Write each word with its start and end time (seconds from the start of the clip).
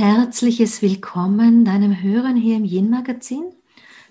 herzliches 0.00 0.80
Willkommen 0.80 1.66
deinem 1.66 2.00
Hören 2.00 2.34
hier 2.34 2.56
im 2.56 2.64
Yin-Magazin. 2.64 3.44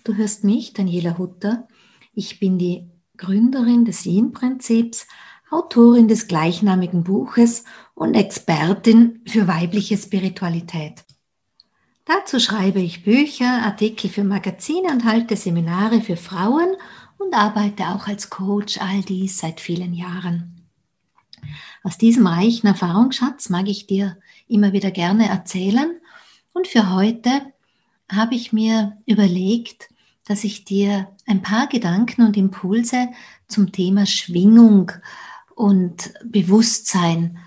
Du 0.03 0.13
hörst 0.13 0.43
mich, 0.43 0.73
Daniela 0.73 1.17
Hutter. 1.17 1.67
Ich 2.13 2.39
bin 2.39 2.59
die 2.59 2.87
Gründerin 3.17 3.85
des 3.85 4.05
Yin-Prinzips, 4.05 5.07
Autorin 5.49 6.07
des 6.07 6.27
gleichnamigen 6.27 7.03
Buches 7.03 7.63
und 7.95 8.13
Expertin 8.13 9.23
für 9.25 9.47
weibliche 9.47 9.97
Spiritualität. 9.97 11.03
Dazu 12.05 12.39
schreibe 12.39 12.81
ich 12.81 13.03
Bücher, 13.03 13.63
Artikel 13.63 14.11
für 14.11 14.23
Magazine 14.23 14.91
und 14.91 15.05
halte 15.05 15.35
Seminare 15.35 16.01
für 16.01 16.17
Frauen 16.17 16.75
und 17.17 17.33
arbeite 17.33 17.87
auch 17.87 18.05
als 18.05 18.29
Coach, 18.29 18.79
all 18.79 19.01
dies 19.01 19.39
seit 19.39 19.59
vielen 19.59 19.95
Jahren. 19.95 20.67
Aus 21.83 21.97
diesem 21.97 22.27
reichen 22.27 22.67
Erfahrungsschatz 22.67 23.49
mag 23.49 23.67
ich 23.67 23.87
dir 23.87 24.17
immer 24.47 24.73
wieder 24.73 24.91
gerne 24.91 25.29
erzählen. 25.29 25.99
Und 26.53 26.67
für 26.67 26.93
heute 26.93 27.53
habe 28.11 28.35
ich 28.35 28.51
mir 28.51 28.97
überlegt, 29.05 29.89
dass 30.25 30.43
ich 30.43 30.65
dir 30.65 31.09
ein 31.25 31.41
paar 31.41 31.67
Gedanken 31.67 32.23
und 32.23 32.37
Impulse 32.37 33.09
zum 33.47 33.71
Thema 33.71 34.05
Schwingung 34.05 34.91
und 35.55 36.13
Bewusstsein 36.23 37.39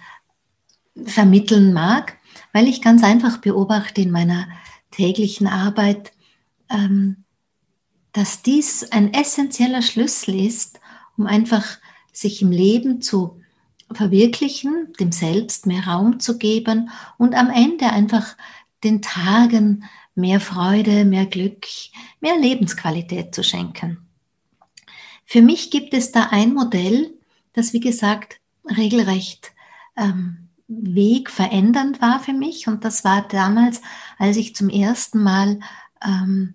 vermitteln 1.05 1.73
mag, 1.73 2.19
weil 2.53 2.69
ich 2.69 2.83
ganz 2.83 3.03
einfach 3.03 3.39
beobachte 3.39 4.01
in 4.03 4.11
meiner 4.11 4.49
täglichen 4.91 5.47
Arbeit, 5.47 6.13
ähm, 6.71 7.25
dass 8.13 8.43
dies 8.43 8.91
ein 8.93 9.15
essentieller 9.15 9.83
Schlüssel 9.83 10.39
ist, 10.39 10.81
um 11.17 11.27
einfach 11.27 11.79
sich 12.13 12.43
im 12.43 12.51
Leben 12.51 13.01
zu 13.01 13.42
verwirklichen, 13.95 14.93
dem 14.99 15.13
Selbst 15.13 15.67
mehr 15.67 15.87
Raum 15.87 16.21
zu 16.21 16.39
geben 16.39 16.91
und 17.19 17.35
am 17.35 17.51
Ende 17.51 17.91
einfach 17.91 18.37
den 18.85 19.03
Tagen 19.03 19.85
mehr 20.15 20.41
Freude, 20.41 21.05
mehr 21.05 21.27
Glück, 21.27 21.67
mehr 22.21 22.37
Lebensqualität 22.37 23.35
zu 23.35 23.43
schenken. 23.43 24.07
Für 25.25 25.43
mich 25.43 25.71
gibt 25.71 25.95
es 25.95 26.13
da 26.13 26.29
ein 26.31 26.53
Modell, 26.53 27.13
das 27.53 27.73
wie 27.73 27.81
gesagt 27.81 28.41
regelrecht 28.77 29.53
ähm, 29.97 30.49
wegverändernd 30.69 32.01
war 32.01 32.21
für 32.21 32.33
mich 32.33 32.67
und 32.67 32.85
das 32.85 33.05
war 33.05 33.27
damals, 33.29 33.83
als 34.19 34.37
ich 34.37 34.55
zum 34.55 34.69
ersten 34.69 35.23
Mal 35.23 35.61
ähm, 36.05 36.55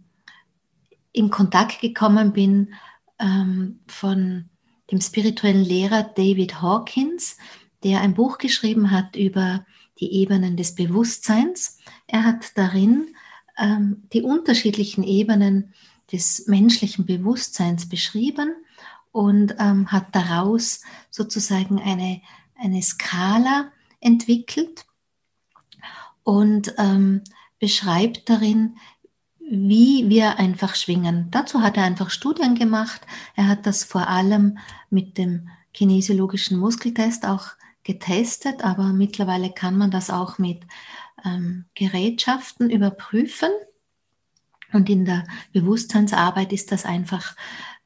in 1.11 1.29
Kontakt 1.29 1.81
gekommen 1.81 2.33
bin 2.33 2.73
ähm, 3.19 3.79
von 3.87 4.49
dem 4.91 5.01
spirituellen 5.01 5.63
Lehrer 5.63 6.03
David 6.03 6.61
Hawkins, 6.61 7.37
der 7.83 8.01
ein 8.01 8.13
Buch 8.13 8.37
geschrieben 8.37 8.91
hat 8.91 9.15
über 9.15 9.65
die 9.99 10.13
Ebenen 10.13 10.57
des 10.57 10.75
Bewusstseins. 10.75 11.79
Er 12.07 12.23
hat 12.23 12.57
darin 12.57 13.15
ähm, 13.57 14.03
die 14.13 14.21
unterschiedlichen 14.21 15.03
Ebenen 15.03 15.73
des 16.11 16.47
menschlichen 16.47 17.05
Bewusstseins 17.05 17.89
beschrieben 17.89 18.55
und 19.11 19.55
ähm, 19.59 19.91
hat 19.91 20.15
daraus 20.15 20.81
sozusagen 21.09 21.79
eine, 21.79 22.21
eine 22.55 22.81
Skala 22.81 23.71
entwickelt 23.99 24.85
und 26.23 26.73
ähm, 26.77 27.23
beschreibt 27.59 28.29
darin, 28.29 28.77
wie 29.49 30.09
wir 30.09 30.39
einfach 30.39 30.75
schwingen. 30.75 31.29
Dazu 31.31 31.61
hat 31.61 31.77
er 31.77 31.83
einfach 31.83 32.09
Studien 32.09 32.55
gemacht. 32.55 33.01
Er 33.35 33.47
hat 33.47 33.65
das 33.65 33.83
vor 33.83 34.07
allem 34.07 34.57
mit 34.89 35.17
dem 35.17 35.49
kinesiologischen 35.73 36.57
Muskeltest 36.57 37.25
auch 37.25 37.47
getestet, 37.83 38.63
aber 38.63 38.91
mittlerweile 38.91 39.51
kann 39.51 39.77
man 39.77 39.89
das 39.89 40.09
auch 40.09 40.37
mit 40.37 40.63
ähm, 41.23 41.65
Gerätschaften 41.75 42.69
überprüfen. 42.69 43.49
Und 44.73 44.89
in 44.89 45.05
der 45.05 45.23
Bewusstseinsarbeit 45.53 46.51
ist 46.51 46.73
das 46.73 46.83
einfach 46.83 47.33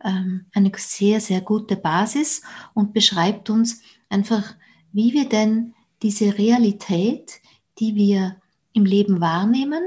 ähm, 0.04 0.48
eine 0.54 0.72
sehr, 0.76 1.22
sehr 1.22 1.42
gute 1.42 1.76
Basis 1.76 2.42
und 2.74 2.94
beschreibt 2.94 3.52
uns 3.52 3.84
einfach, 4.10 4.56
wie 4.92 5.14
wir 5.14 5.30
denn 5.30 5.76
diese 6.02 6.40
Realität, 6.40 7.40
die 7.78 7.94
wir 7.94 8.38
im 8.74 8.86
Leben 8.86 9.22
wahrnehmen, 9.22 9.84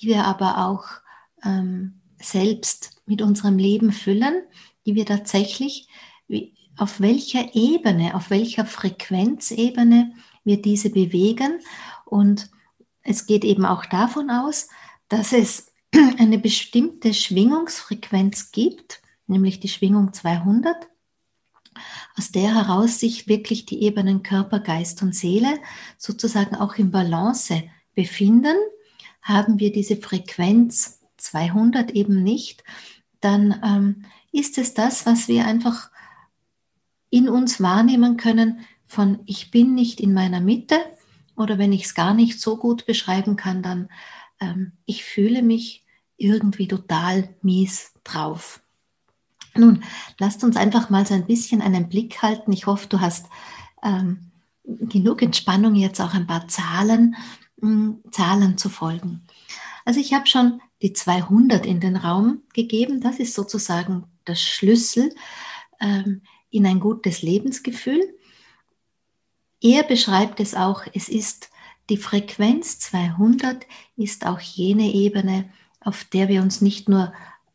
die 0.00 0.08
wir 0.08 0.24
aber 0.24 0.66
auch 0.66 1.01
ähm, 1.44 2.00
selbst 2.20 3.02
mit 3.06 3.22
unserem 3.22 3.58
Leben 3.58 3.92
füllen, 3.92 4.42
die 4.86 4.94
wir 4.94 5.06
tatsächlich, 5.06 5.88
auf 6.76 7.00
welcher 7.00 7.54
Ebene, 7.54 8.14
auf 8.14 8.30
welcher 8.30 8.64
Frequenzebene 8.64 10.14
wir 10.44 10.62
diese 10.62 10.90
bewegen. 10.90 11.60
Und 12.04 12.50
es 13.02 13.26
geht 13.26 13.44
eben 13.44 13.64
auch 13.66 13.84
davon 13.86 14.30
aus, 14.30 14.68
dass 15.08 15.32
es 15.32 15.72
eine 16.18 16.38
bestimmte 16.38 17.12
Schwingungsfrequenz 17.12 18.52
gibt, 18.52 19.02
nämlich 19.26 19.60
die 19.60 19.68
Schwingung 19.68 20.12
200, 20.12 20.88
aus 22.16 22.30
der 22.30 22.54
heraus 22.54 23.00
sich 23.00 23.28
wirklich 23.28 23.64
die 23.66 23.82
Ebenen 23.82 24.22
Körper, 24.22 24.60
Geist 24.60 25.02
und 25.02 25.14
Seele 25.14 25.58
sozusagen 25.96 26.56
auch 26.56 26.74
in 26.76 26.90
Balance 26.90 27.62
befinden, 27.94 28.56
haben 29.22 29.58
wir 29.58 29.72
diese 29.72 29.96
Frequenz 29.96 31.01
200 31.22 31.92
eben 31.92 32.22
nicht, 32.22 32.64
dann 33.20 33.60
ähm, 33.64 34.04
ist 34.32 34.58
es 34.58 34.74
das, 34.74 35.06
was 35.06 35.28
wir 35.28 35.46
einfach 35.46 35.90
in 37.10 37.28
uns 37.28 37.60
wahrnehmen 37.60 38.16
können 38.16 38.60
von 38.86 39.20
ich 39.26 39.50
bin 39.50 39.74
nicht 39.74 40.00
in 40.00 40.12
meiner 40.12 40.40
Mitte 40.40 40.76
oder 41.36 41.58
wenn 41.58 41.72
ich 41.72 41.84
es 41.84 41.94
gar 41.94 42.14
nicht 42.14 42.40
so 42.40 42.56
gut 42.56 42.86
beschreiben 42.86 43.36
kann, 43.36 43.62
dann 43.62 43.88
ähm, 44.40 44.72
ich 44.84 45.04
fühle 45.04 45.42
mich 45.42 45.84
irgendwie 46.16 46.68
total 46.68 47.34
mies 47.42 47.94
drauf. 48.04 48.62
Nun, 49.54 49.82
lasst 50.18 50.44
uns 50.44 50.56
einfach 50.56 50.90
mal 50.90 51.06
so 51.06 51.14
ein 51.14 51.26
bisschen 51.26 51.60
einen 51.62 51.88
Blick 51.88 52.22
halten. 52.22 52.52
Ich 52.52 52.66
hoffe, 52.66 52.86
du 52.88 53.00
hast 53.00 53.26
ähm, 53.82 54.30
genug 54.64 55.22
Entspannung, 55.22 55.74
jetzt 55.74 56.00
auch 56.00 56.14
ein 56.14 56.26
paar 56.26 56.48
Zahlen, 56.48 57.16
mh, 57.60 57.68
hm, 57.68 58.00
Zahlen 58.10 58.56
zu 58.56 58.68
folgen. 58.68 59.26
Also 59.84 60.00
ich 60.00 60.14
habe 60.14 60.26
schon 60.26 60.60
die 60.82 60.92
200 60.92 61.64
in 61.64 61.80
den 61.80 61.96
Raum 61.96 62.42
gegeben. 62.52 63.00
Das 63.00 63.18
ist 63.18 63.34
sozusagen 63.34 64.04
der 64.26 64.34
Schlüssel 64.34 65.14
ähm, 65.80 66.22
in 66.50 66.66
ein 66.66 66.80
gutes 66.80 67.22
Lebensgefühl. 67.22 68.02
Er 69.60 69.84
beschreibt 69.84 70.40
es 70.40 70.54
auch, 70.54 70.82
es 70.92 71.08
ist 71.08 71.50
die 71.88 71.96
Frequenz 71.96 72.78
200 72.80 73.66
ist 73.96 74.26
auch 74.26 74.40
jene 74.40 74.92
Ebene, 74.92 75.50
auf 75.80 76.04
der 76.04 76.28
wir 76.28 76.42
uns 76.42 76.60
nicht 76.60 76.88
nur 76.88 77.12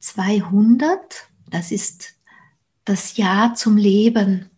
200, 0.01 1.27
das 1.51 1.73
ist 1.73 2.15
das 2.85 3.17
Ja 3.17 3.55
zum 3.55 3.77
Leben. 3.77 4.51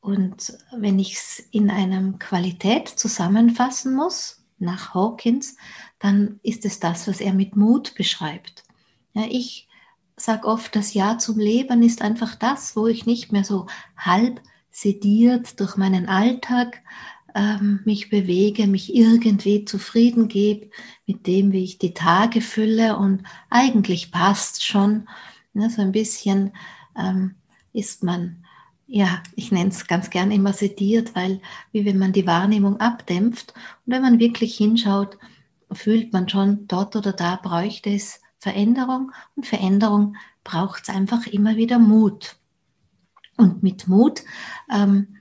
Und 0.00 0.56
wenn 0.76 0.98
ich 0.98 1.14
es 1.14 1.38
in 1.50 1.70
einem 1.70 2.18
Qualität 2.18 2.88
zusammenfassen 2.88 3.94
muss, 3.94 4.42
nach 4.58 4.94
Hawkins, 4.94 5.56
dann 5.98 6.40
ist 6.42 6.64
es 6.64 6.80
das, 6.80 7.06
was 7.08 7.20
er 7.20 7.34
mit 7.34 7.56
Mut 7.56 7.94
beschreibt. 7.94 8.64
Ja, 9.12 9.26
ich 9.28 9.65
sage 10.16 10.46
oft, 10.46 10.74
das 10.74 10.94
Ja 10.94 11.18
zum 11.18 11.38
Leben 11.38 11.82
ist 11.82 12.02
einfach 12.02 12.34
das, 12.34 12.74
wo 12.76 12.86
ich 12.86 13.06
nicht 13.06 13.32
mehr 13.32 13.44
so 13.44 13.66
halb 13.96 14.40
sediert 14.70 15.60
durch 15.60 15.76
meinen 15.76 16.08
Alltag 16.08 16.82
ähm, 17.34 17.80
mich 17.84 18.08
bewege, 18.08 18.66
mich 18.66 18.94
irgendwie 18.94 19.66
zufrieden 19.66 20.28
gebe 20.28 20.70
mit 21.06 21.26
dem, 21.26 21.52
wie 21.52 21.64
ich 21.64 21.78
die 21.78 21.94
Tage 21.94 22.40
fülle 22.40 22.96
und 22.96 23.22
eigentlich 23.50 24.10
passt 24.10 24.64
schon. 24.64 25.06
Ja, 25.52 25.68
so 25.68 25.82
ein 25.82 25.92
bisschen 25.92 26.52
ähm, 26.98 27.34
ist 27.72 28.02
man, 28.02 28.44
ja, 28.86 29.22
ich 29.34 29.52
nenne 29.52 29.68
es 29.70 29.86
ganz 29.86 30.08
gern 30.10 30.30
immer 30.30 30.54
sediert, 30.54 31.14
weil 31.14 31.40
wie 31.72 31.84
wenn 31.84 31.98
man 31.98 32.12
die 32.12 32.26
Wahrnehmung 32.26 32.80
abdämpft 32.80 33.52
und 33.84 33.92
wenn 33.92 34.02
man 34.02 34.18
wirklich 34.18 34.56
hinschaut, 34.56 35.18
fühlt 35.72 36.12
man 36.12 36.28
schon, 36.28 36.66
dort 36.68 36.96
oder 36.96 37.12
da 37.12 37.36
bräuchte 37.36 37.90
es 37.90 38.20
Veränderung 38.38 39.12
und 39.34 39.46
Veränderung 39.46 40.16
braucht 40.44 40.84
es 40.84 40.88
einfach 40.88 41.26
immer 41.26 41.56
wieder 41.56 41.78
Mut. 41.78 42.36
Und 43.36 43.62
mit 43.62 43.88
Mut 43.88 44.22
ähm, 44.72 45.16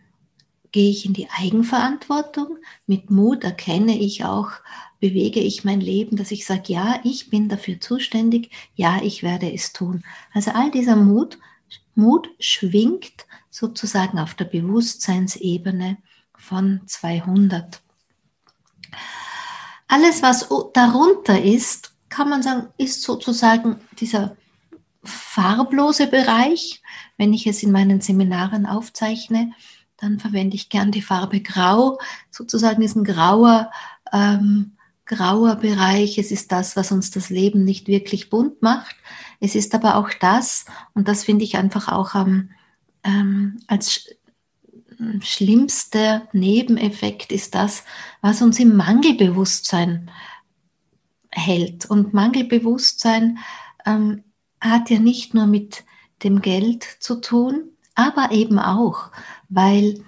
gehe 0.72 0.90
ich 0.90 1.06
in 1.06 1.14
die 1.14 1.30
Eigenverantwortung. 1.30 2.58
Mit 2.88 3.10
Mut 3.10 3.44
erkenne 3.44 3.98
ich 3.98 4.24
auch 4.26 4.52
bewege 5.00 5.40
ich 5.40 5.64
mein 5.64 5.82
Leben, 5.82 6.18
dass 6.18 6.32
ich 6.32 6.46
sage, 6.46 6.74
ja, 6.74 7.00
ich 7.04 7.30
bin 7.30 7.50
dafür 7.50 7.80
zuständig, 7.80 8.50
ja, 8.76 9.00
ich 9.04 9.22
werde 9.24 9.54
es 9.54 9.74
tun. 9.74 10.04
Also 10.34 10.52
all 10.52 10.72
dieser 10.72 10.96
Mut, 10.96 11.38
Mut 11.94 12.30
schwingt 12.40 13.28
sozusagen 13.52 14.18
auf 14.18 14.34
der 14.34 14.46
Bewusstseinsebene 14.46 15.98
von 16.38 16.82
200. 16.88 17.82
Alles, 19.88 20.24
was 20.24 20.50
darunter 20.74 21.40
ist, 21.40 21.95
kann 22.10 22.30
man 22.30 22.44
sagen, 22.44 22.68
ist 22.78 23.02
sozusagen 23.02 23.78
dieser 24.00 24.36
farblose 25.04 26.08
Bereich. 26.08 26.82
Wenn 27.18 27.34
ich 27.34 27.48
es 27.48 27.64
in 27.64 27.72
meinen 27.72 28.02
Seminaren 28.02 28.66
aufzeichne, 28.66 29.52
dann 29.98 30.20
verwende 30.20 30.56
ich 30.56 30.70
gern 30.70 30.92
die 30.92 31.02
Farbe 31.02 31.42
Grau. 31.42 32.00
Sozusagen 32.32 32.82
ist 32.82 32.96
ein 32.96 33.04
grauer, 33.04 33.72
ähm, 34.12 34.74
grauer 35.06 35.56
Bereich. 35.56 36.18
Es 36.18 36.32
ist 36.32 36.52
das, 36.52 36.76
was 36.76 36.92
uns 36.92 37.12
das 37.12 37.30
Leben 37.30 37.64
nicht 37.64 37.88
wirklich 37.88 38.30
bunt 38.30 38.62
macht. 38.62 38.96
Es 39.40 39.56
ist 39.56 39.76
aber 39.76 39.96
auch 39.96 40.10
das, 40.20 40.66
und 40.94 41.08
das 41.08 41.24
finde 41.24 41.44
ich 41.44 41.58
einfach 41.58 41.88
auch 41.92 42.16
ähm, 42.16 43.60
als 43.68 44.10
schlimmster 45.22 46.28
Nebeneffekt 46.32 47.32
ist 47.32 47.56
das, 47.56 47.84
was 48.22 48.42
uns 48.42 48.60
im 48.60 48.76
Mangelbewusstsein 48.76 50.10
hält. 51.36 51.86
Und 51.86 52.14
Mangelbewusstsein 52.14 53.38
ähm, 53.86 54.24
hat 54.60 54.90
ja 54.90 55.00
nicht 55.00 55.34
nur 55.34 55.46
mit 55.46 55.84
dem 56.24 56.42
Geld 56.42 56.84
zu 57.00 57.22
tun, 57.22 57.70
aber 57.94 58.32
eben 58.32 58.58
auch, 58.58 59.12
weil 59.50 60.04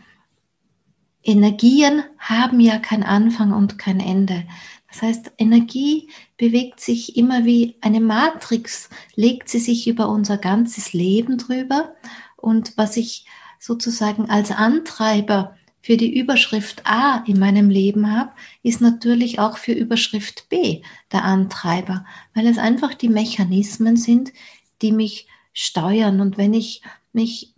Energien 1.23 2.03
haben 2.17 2.59
ja 2.59 2.79
kein 2.79 3.03
Anfang 3.03 3.51
und 3.51 3.77
kein 3.77 3.99
Ende. 3.99 4.45
Das 4.87 5.01
heißt, 5.01 5.31
Energie 5.37 6.09
bewegt 6.37 6.79
sich 6.79 7.17
immer 7.17 7.43
wie 7.43 7.75
eine 7.81 7.99
Matrix, 7.99 8.89
legt 9.15 9.49
sie 9.49 9.59
sich 9.59 9.87
über 9.87 10.09
unser 10.09 10.37
ganzes 10.37 10.93
Leben 10.93 11.37
drüber. 11.37 11.95
Und 12.37 12.77
was 12.77 12.95
ich 12.95 13.25
sozusagen 13.59 14.29
als 14.29 14.51
Antreiber 14.51 15.56
für 15.87 15.95
die 15.95 16.19
Überschrift 16.19 16.85
A 16.85 17.23
in 17.27 17.39
meinem 17.39 17.69
Leben 17.69 18.11
habe, 18.11 18.33
ist 18.61 18.81
natürlich 18.81 19.39
auch 19.39 19.57
für 19.57 19.71
Überschrift 19.71 20.49
B 20.49 20.81
der 21.13 21.23
Antreiber, 21.23 22.05
weil 22.33 22.45
es 22.45 22.57
einfach 22.57 22.93
die 22.93 23.07
Mechanismen 23.07 23.95
sind, 23.95 24.33
die 24.81 24.91
mich 24.91 25.29
steuern. 25.53 26.19
Und 26.19 26.37
wenn 26.37 26.53
ich 26.53 26.81
mich 27.13 27.53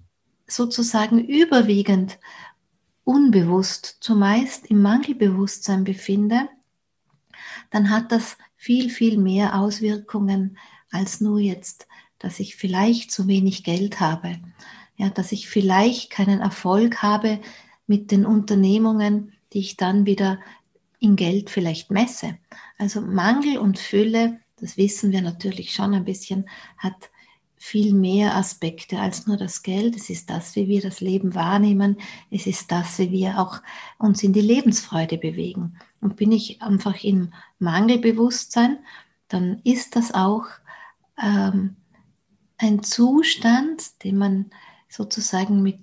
sozusagen 0.46 1.26
überwiegend 1.26 2.20
unbewusst, 3.04 3.98
zumeist 4.00 4.68
im 4.68 4.84
Mangelbewusstsein 4.84 5.84
befinde, 5.84 6.50
dann 7.72 7.90
hat 7.90 8.12
das 8.12 8.38
viel, 8.56 8.92
viel 8.92 9.18
mehr 9.18 9.60
Auswirkungen 9.60 10.60
als 10.92 11.20
nur 11.20 11.40
jetzt, 11.40 11.88
dass 12.20 12.40
ich 12.40 12.58
vielleicht 12.58 13.12
zu 13.12 13.28
wenig 13.28 13.64
Geld 13.64 14.00
habe, 14.00 14.38
ja, 14.98 15.10
dass 15.10 15.32
ich 15.32 15.50
vielleicht 15.50 16.12
keinen 16.12 16.42
Erfolg 16.42 17.02
habe 17.02 17.40
mit 17.90 18.12
den 18.12 18.26
Unternehmungen, 18.26 19.34
die 19.52 19.60
ich 19.60 19.76
dann 19.76 20.06
wieder 20.06 20.40
in 21.00 21.16
Geld 21.16 21.50
vielleicht 21.50 21.90
messe. 21.90 22.38
Also 22.78 23.02
Mangel 23.02 23.58
und 23.58 23.80
Fülle, 23.80 24.40
das 24.58 24.78
wissen 24.78 25.12
wir 25.12 25.22
natürlich 25.22 25.74
schon 25.74 25.94
ein 25.94 26.06
bisschen, 26.06 26.48
hat 26.78 27.10
viel 27.58 27.94
mehr 27.94 28.36
Aspekte 28.36 29.00
als 29.00 29.26
nur 29.26 29.38
das 29.38 29.64
Geld. 29.64 29.96
Es 29.96 30.10
ist 30.10 30.30
das, 30.30 30.56
wie 30.56 30.68
wir 30.68 30.82
das 30.82 31.02
Leben 31.02 31.34
wahrnehmen. 31.34 31.98
Es 32.30 32.46
ist 32.46 32.72
das, 32.72 33.00
wie 33.00 33.12
wir 33.12 33.40
auch 33.40 33.62
uns 33.98 34.24
in 34.24 34.34
die 34.34 34.42
Lebensfreude 34.42 35.18
bewegen. 35.18 35.78
Und 36.00 36.16
bin 36.16 36.32
ich 36.32 36.62
einfach 36.62 37.04
im 37.04 37.34
Mangelbewusstsein, 37.58 38.78
dann 39.28 39.62
ist 39.64 39.96
das 39.96 40.14
auch 40.14 40.46
ähm, 41.22 41.76
ein 42.58 42.84
Zustand, 42.84 44.04
den 44.04 44.18
man 44.18 44.52
sozusagen 44.88 45.62
mit 45.62 45.80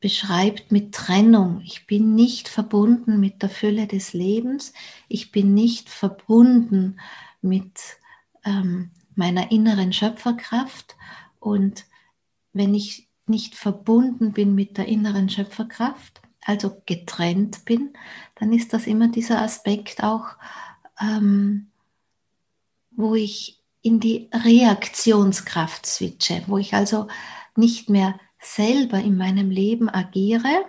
beschreibt 0.00 0.72
mit 0.72 0.94
Trennung. 0.94 1.60
Ich 1.64 1.86
bin 1.86 2.14
nicht 2.14 2.48
verbunden 2.48 3.20
mit 3.20 3.42
der 3.42 3.50
Fülle 3.50 3.86
des 3.86 4.12
Lebens. 4.14 4.72
Ich 5.08 5.30
bin 5.30 5.54
nicht 5.54 5.90
verbunden 5.90 6.98
mit 7.42 7.78
ähm, 8.44 8.90
meiner 9.14 9.52
inneren 9.52 9.92
Schöpferkraft. 9.92 10.96
Und 11.38 11.84
wenn 12.52 12.74
ich 12.74 13.08
nicht 13.26 13.54
verbunden 13.54 14.32
bin 14.32 14.54
mit 14.54 14.78
der 14.78 14.86
inneren 14.88 15.28
Schöpferkraft, 15.28 16.22
also 16.42 16.80
getrennt 16.86 17.66
bin, 17.66 17.92
dann 18.36 18.52
ist 18.52 18.72
das 18.72 18.86
immer 18.86 19.08
dieser 19.08 19.42
Aspekt 19.42 20.02
auch, 20.02 20.28
ähm, 20.98 21.70
wo 22.90 23.14
ich 23.14 23.62
in 23.82 24.00
die 24.00 24.28
Reaktionskraft 24.32 25.86
switche, 25.86 26.42
wo 26.46 26.58
ich 26.58 26.74
also 26.74 27.08
nicht 27.56 27.88
mehr 27.90 28.18
selber 28.40 28.98
in 28.98 29.16
meinem 29.16 29.50
Leben 29.50 29.88
agiere, 29.88 30.64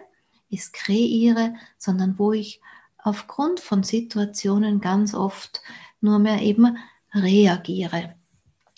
es 0.49 0.71
kreiere, 0.71 1.55
sondern 1.77 2.19
wo 2.19 2.33
ich 2.33 2.61
aufgrund 2.97 3.59
von 3.59 3.83
Situationen 3.83 4.81
ganz 4.81 5.13
oft 5.13 5.61
nur 6.01 6.19
mehr 6.19 6.41
eben 6.41 6.77
reagiere. 7.13 8.15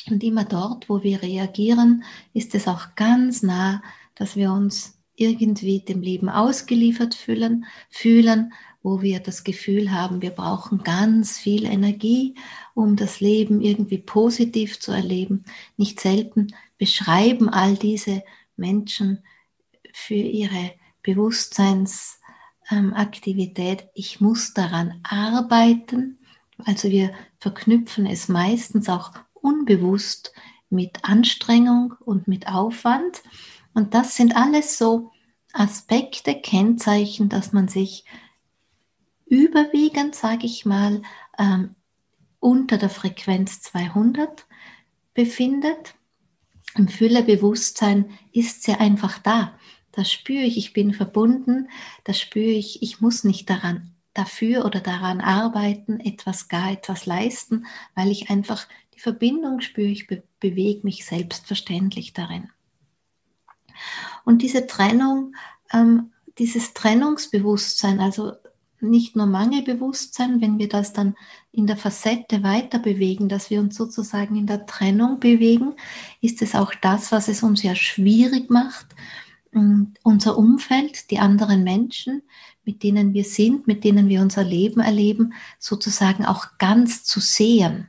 Und 0.09 0.23
immer 0.23 0.43
dort, 0.43 0.89
wo 0.89 1.01
wir 1.03 1.21
reagieren, 1.21 2.03
ist 2.33 2.55
es 2.55 2.67
auch 2.67 2.95
ganz 2.95 3.41
nah, 3.41 3.81
dass 4.15 4.35
wir 4.35 4.51
uns 4.51 4.99
irgendwie 5.15 5.79
dem 5.79 6.01
Leben 6.01 6.29
ausgeliefert 6.29 7.15
fühlen, 7.15 7.65
fühlen, 7.89 8.53
wo 8.81 9.01
wir 9.01 9.21
das 9.21 9.45
Gefühl 9.45 9.91
haben, 9.91 10.21
wir 10.21 10.31
brauchen 10.31 10.83
ganz 10.83 11.37
viel 11.37 11.65
Energie, 11.65 12.35
um 12.73 12.97
das 12.97 13.21
Leben 13.21 13.61
irgendwie 13.61 13.97
positiv 13.97 14.79
zu 14.79 14.91
erleben. 14.91 15.45
Nicht 15.77 16.01
selten 16.01 16.47
beschreiben 16.77 17.47
all 17.47 17.75
diese 17.75 18.23
Menschen 18.55 19.23
für 19.93 20.15
ihre 20.15 20.73
Bewusstseinsaktivität, 21.01 23.89
ich 23.93 24.21
muss 24.21 24.53
daran 24.53 25.01
arbeiten. 25.03 26.19
Also 26.57 26.89
wir 26.89 27.13
verknüpfen 27.39 28.05
es 28.05 28.29
meistens 28.29 28.89
auch 28.89 29.11
unbewusst 29.33 30.33
mit 30.69 31.03
Anstrengung 31.03 31.95
und 31.99 32.27
mit 32.27 32.47
Aufwand. 32.47 33.21
Und 33.73 33.93
das 33.93 34.15
sind 34.15 34.35
alles 34.35 34.77
so 34.77 35.11
Aspekte, 35.51 36.39
Kennzeichen, 36.39 37.29
dass 37.29 37.53
man 37.53 37.67
sich 37.67 38.05
überwiegend, 39.25 40.15
sage 40.15 40.45
ich 40.45 40.65
mal, 40.65 41.01
ähm, 41.37 41.75
unter 42.39 42.77
der 42.77 42.89
Frequenz 42.89 43.61
200 43.61 44.45
befindet. 45.13 45.95
Im 46.75 46.87
Füllebewusstsein 46.87 48.09
ist 48.31 48.63
sie 48.63 48.73
einfach 48.73 49.19
da. 49.19 49.57
Das 49.91 50.11
spüre 50.11 50.43
ich, 50.43 50.57
ich 50.57 50.73
bin 50.73 50.93
verbunden, 50.93 51.69
das 52.03 52.19
spüre 52.19 52.49
ich, 52.49 52.81
ich 52.81 52.99
muss 52.99 53.23
nicht 53.23 53.49
daran 53.49 53.91
dafür 54.13 54.65
oder 54.65 54.79
daran 54.79 55.21
arbeiten, 55.21 55.99
etwas 55.99 56.47
gar 56.47 56.71
etwas 56.71 57.05
leisten, 57.05 57.65
weil 57.95 58.11
ich 58.11 58.29
einfach 58.29 58.67
die 58.95 58.99
Verbindung 58.99 59.61
spüre, 59.61 59.87
ich 59.87 60.07
be 60.07 60.23
bewege 60.39 60.81
mich 60.83 61.05
selbstverständlich 61.05 62.11
darin. 62.11 62.49
Und 64.25 64.41
diese 64.41 64.67
Trennung, 64.67 65.35
ähm, 65.71 66.11
dieses 66.37 66.73
Trennungsbewusstsein, 66.73 68.01
also 68.01 68.33
nicht 68.83 69.15
nur 69.15 69.25
Mangelbewusstsein, 69.25 70.41
wenn 70.41 70.59
wir 70.59 70.69
das 70.69 70.93
dann 70.93 71.15
in 71.51 71.67
der 71.67 71.77
Facette 71.77 72.43
weiter 72.43 72.79
bewegen, 72.79 73.29
dass 73.29 73.49
wir 73.49 73.59
uns 73.59 73.75
sozusagen 73.75 74.35
in 74.35 74.47
der 74.47 74.65
Trennung 74.65 75.19
bewegen, 75.19 75.73
ist 76.21 76.41
es 76.41 76.55
auch 76.55 76.73
das, 76.81 77.11
was 77.11 77.27
es 77.27 77.43
uns 77.43 77.63
ja 77.63 77.75
schwierig 77.75 78.49
macht, 78.49 78.87
unser 80.03 80.37
Umfeld, 80.37 81.11
die 81.11 81.19
anderen 81.19 81.63
Menschen, 81.63 82.23
mit 82.65 82.81
denen 82.81 83.13
wir 83.13 83.23
sind, 83.23 83.67
mit 83.67 83.83
denen 83.83 84.09
wir 84.09 84.21
unser 84.21 84.43
Leben 84.43 84.79
erleben, 84.79 85.33
sozusagen 85.59 86.25
auch 86.25 86.57
ganz 86.57 87.03
zu 87.03 87.19
sehen. 87.19 87.87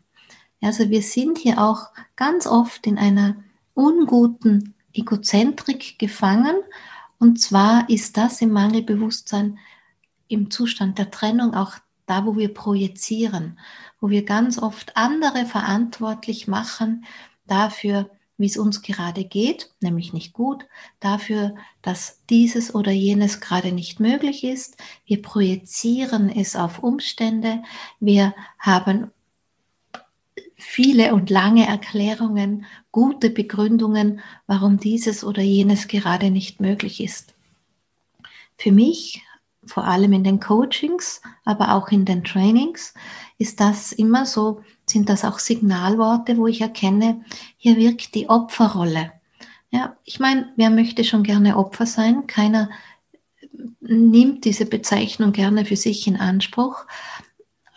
Also 0.61 0.91
wir 0.91 1.03
sind 1.03 1.39
hier 1.39 1.63
auch 1.63 1.89
ganz 2.17 2.47
oft 2.47 2.87
in 2.87 2.99
einer 2.99 3.37
unguten 3.75 4.75
Egozentrik 4.93 5.99
gefangen. 5.99 6.57
Und 7.19 7.41
zwar 7.41 7.89
ist 7.89 8.17
das 8.17 8.41
im 8.43 8.51
Mangelbewusstsein 8.51 9.59
im 10.29 10.51
Zustand 10.51 10.99
der 10.99 11.11
Trennung 11.11 11.55
auch 11.55 11.75
da, 12.07 12.27
wo 12.27 12.37
wir 12.37 12.53
projizieren, 12.53 13.59
wo 14.01 14.11
wir 14.11 14.25
ganz 14.25 14.59
oft 14.59 14.97
andere 14.97 15.47
verantwortlich 15.47 16.49
machen 16.49 17.05
dafür, 17.47 18.11
wie 18.37 18.47
es 18.47 18.57
uns 18.57 18.83
gerade 18.83 19.25
geht, 19.25 19.71
nämlich 19.81 20.13
nicht 20.13 20.33
gut, 20.33 20.67
dafür, 20.99 21.55
dass 21.83 22.21
dieses 22.29 22.75
oder 22.75 22.91
jenes 22.91 23.41
gerade 23.41 23.71
nicht 23.73 24.01
möglich 24.01 24.43
ist. 24.43 24.77
Wir 25.07 25.23
projizieren 25.23 26.29
es 26.31 26.57
auf 26.57 26.83
Umstände. 26.83 27.63
Wir 28.01 28.35
haben 28.59 29.11
viele 30.57 31.15
und 31.15 31.31
lange 31.31 31.67
Erklärungen, 31.67 32.67
gute 32.91 33.31
Begründungen, 33.31 34.21
warum 34.47 34.79
dieses 34.79 35.23
oder 35.23 35.43
jenes 35.43 35.87
gerade 35.87 36.31
nicht 36.31 36.61
möglich 36.61 37.01
ist. 37.01 37.35
Für 38.57 38.73
mich 38.73 39.23
vor 39.67 39.85
allem 39.85 40.13
in 40.13 40.25
den 40.25 40.41
Coachings, 40.41 41.21
aber 41.45 41.75
auch 41.75 41.89
in 41.89 42.05
den 42.05 42.25
Trainings, 42.25 42.95
ist 43.39 43.61
das 43.61 43.93
immer 43.93 44.27
so, 44.27 44.63
sind 44.87 45.09
das 45.09 45.25
auch 45.25 45.39
Signalworte, 45.39 46.37
wo 46.37 46.47
ich 46.47 46.61
erkenne, 46.61 47.25
hier 47.57 47.77
wirkt 47.77 48.15
die 48.15 48.29
Opferrolle. 48.29 49.13
Ja, 49.71 49.97
ich 50.05 50.21
meine, 50.21 50.53
wer 50.57 50.71
möchte 50.71 51.03
schon 51.05 51.25
gerne 51.25 51.57
Opfer 51.57 51.87
sein? 51.87 52.27
Keiner 52.27 52.71
nimmt 53.81 54.45
diese 54.45 54.67
Bezeichnung 54.67 55.33
gerne 55.33 55.65
für 55.65 55.77
sich 55.77 56.07
in 56.07 56.17
Anspruch. 56.17 56.87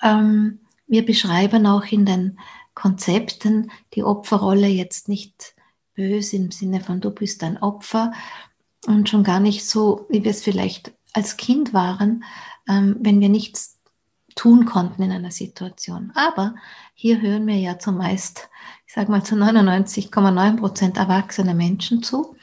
Ähm, 0.01 0.59
wir 0.85 1.05
beschreiben 1.05 1.65
auch 1.65 1.85
in 1.85 2.05
den 2.05 2.39
Konzepten 2.73 3.71
die 3.93 4.03
Opferrolle 4.03 4.67
jetzt 4.67 5.09
nicht 5.09 5.55
böse 5.95 6.35
im 6.35 6.51
Sinne 6.51 6.79
von 6.79 7.01
du 7.01 7.09
bist 7.09 7.43
ein 7.43 7.57
Opfer 7.57 8.13
und 8.85 9.09
schon 9.09 9.23
gar 9.23 9.39
nicht 9.39 9.65
so, 9.65 10.05
wie 10.09 10.23
wir 10.23 10.31
es 10.31 10.43
vielleicht 10.43 10.93
als 11.17 11.35
Kind 11.35 11.73
waren, 11.73 12.23
ähm, 12.69 12.95
wenn 12.99 13.19
wir 13.19 13.29
nichts 13.29 13.79
tun 14.35 14.65
konnten 14.65 15.01
in 15.01 15.11
einer 15.11 15.31
Situation. 15.31 16.11
Aber 16.13 16.53
hier 16.93 17.19
hören 17.21 17.47
wir 17.47 17.57
ja 17.57 17.79
zumeist, 17.79 18.49
ich 18.85 18.93
sage 18.93 19.09
mal 19.11 19.23
zu 19.23 19.35
99,9 19.35 20.57
Prozent 20.57 20.97
erwachsene 20.97 21.55
Menschen 21.55 22.03
zu. 22.03 22.35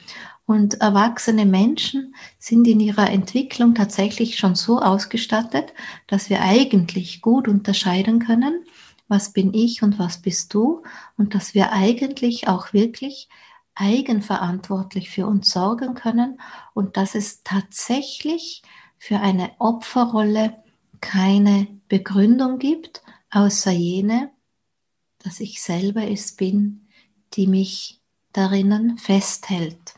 Und 0.45 0.75
erwachsene 0.81 1.45
Menschen 1.45 2.13
sind 2.37 2.67
in 2.67 2.79
ihrer 2.79 3.09
Entwicklung 3.09 3.73
tatsächlich 3.73 4.37
schon 4.37 4.53
so 4.53 4.79
ausgestattet, 4.79 5.73
dass 6.05 6.29
wir 6.29 6.41
eigentlich 6.41 7.21
gut 7.21 7.47
unterscheiden 7.47 8.19
können, 8.19 8.63
was 9.07 9.31
bin 9.31 9.53
ich 9.55 9.81
und 9.81 9.97
was 9.97 10.21
bist 10.21 10.53
du 10.53 10.83
und 11.17 11.33
dass 11.33 11.55
wir 11.55 11.71
eigentlich 11.71 12.47
auch 12.47 12.73
wirklich 12.73 13.29
eigenverantwortlich 13.75 15.09
für 15.09 15.27
uns 15.27 15.49
sorgen 15.49 15.93
können 15.93 16.39
und 16.73 16.97
dass 16.97 17.13
es 17.15 17.43
tatsächlich 17.43 18.63
für 18.97 19.19
eine 19.19 19.51
Opferrolle 19.59 20.63
keine 21.01 21.67
Begründung 21.87 22.57
gibt, 22.57 23.03
außer 23.29 23.71
jene, 23.71 24.31
dass 25.19 25.39
ich 25.39 25.61
selber 25.61 26.09
es 26.09 26.35
bin, 26.35 26.87
die 27.33 27.47
mich 27.47 28.01
darinnen 28.33 28.97
festhält. 28.97 29.95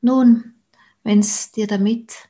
Nun, 0.00 0.54
wenn 1.02 1.20
es 1.20 1.52
dir 1.52 1.66
damit 1.66 2.28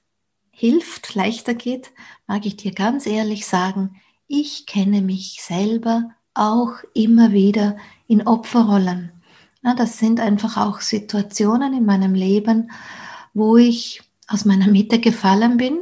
hilft, 0.51 1.15
leichter 1.15 1.55
geht, 1.55 1.93
mag 2.27 2.47
ich 2.47 2.57
dir 2.57 2.73
ganz 2.73 3.07
ehrlich 3.07 3.47
sagen, 3.47 4.01
ich 4.29 4.67
kenne 4.67 5.03
mich 5.03 5.43
selber 5.43 6.11
auch 6.35 6.73
immer 6.95 7.33
wieder 7.33 7.77
in 8.07 8.27
Opferrollen. 8.27 9.16
Ja, 9.63 9.75
das 9.75 9.99
sind 9.99 10.21
einfach 10.21 10.57
auch 10.57 10.81
Situationen 10.81 11.75
in 11.75 11.85
meinem 11.85 12.15
Leben, 12.15 12.71
wo 13.35 13.57
ich 13.57 14.03
aus 14.29 14.45
meiner 14.45 14.69
Mitte 14.69 15.01
gefallen 15.01 15.57
bin 15.57 15.81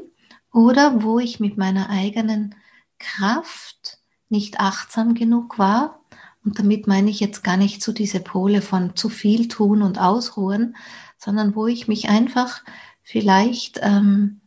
oder 0.53 1.03
wo 1.03 1.19
ich 1.19 1.41
mit 1.41 1.57
meiner 1.57 1.91
eigenen 1.91 2.55
Kraft 2.99 3.99
nicht 4.29 4.61
achtsam 4.61 5.15
genug 5.15 5.59
war. 5.59 6.01
Und 6.45 6.59
damit 6.59 6.87
meine 6.87 7.11
ich 7.11 7.21
jetzt 7.21 7.43
gar 7.43 7.57
nicht 7.57 7.83
so 7.83 7.93
diese 7.93 8.21
Pole 8.21 8.61
von 8.61 8.97
zu 8.97 9.09
viel 9.09 9.49
tun 9.49 9.83
und 9.83 9.99
ausruhen, 9.99 10.77
sondern 11.17 11.55
wo 11.55 11.67
ich 11.67 11.89
mich 11.89 12.09
einfach 12.09 12.63
vielleicht 13.03 13.81
ähm, 13.83 14.41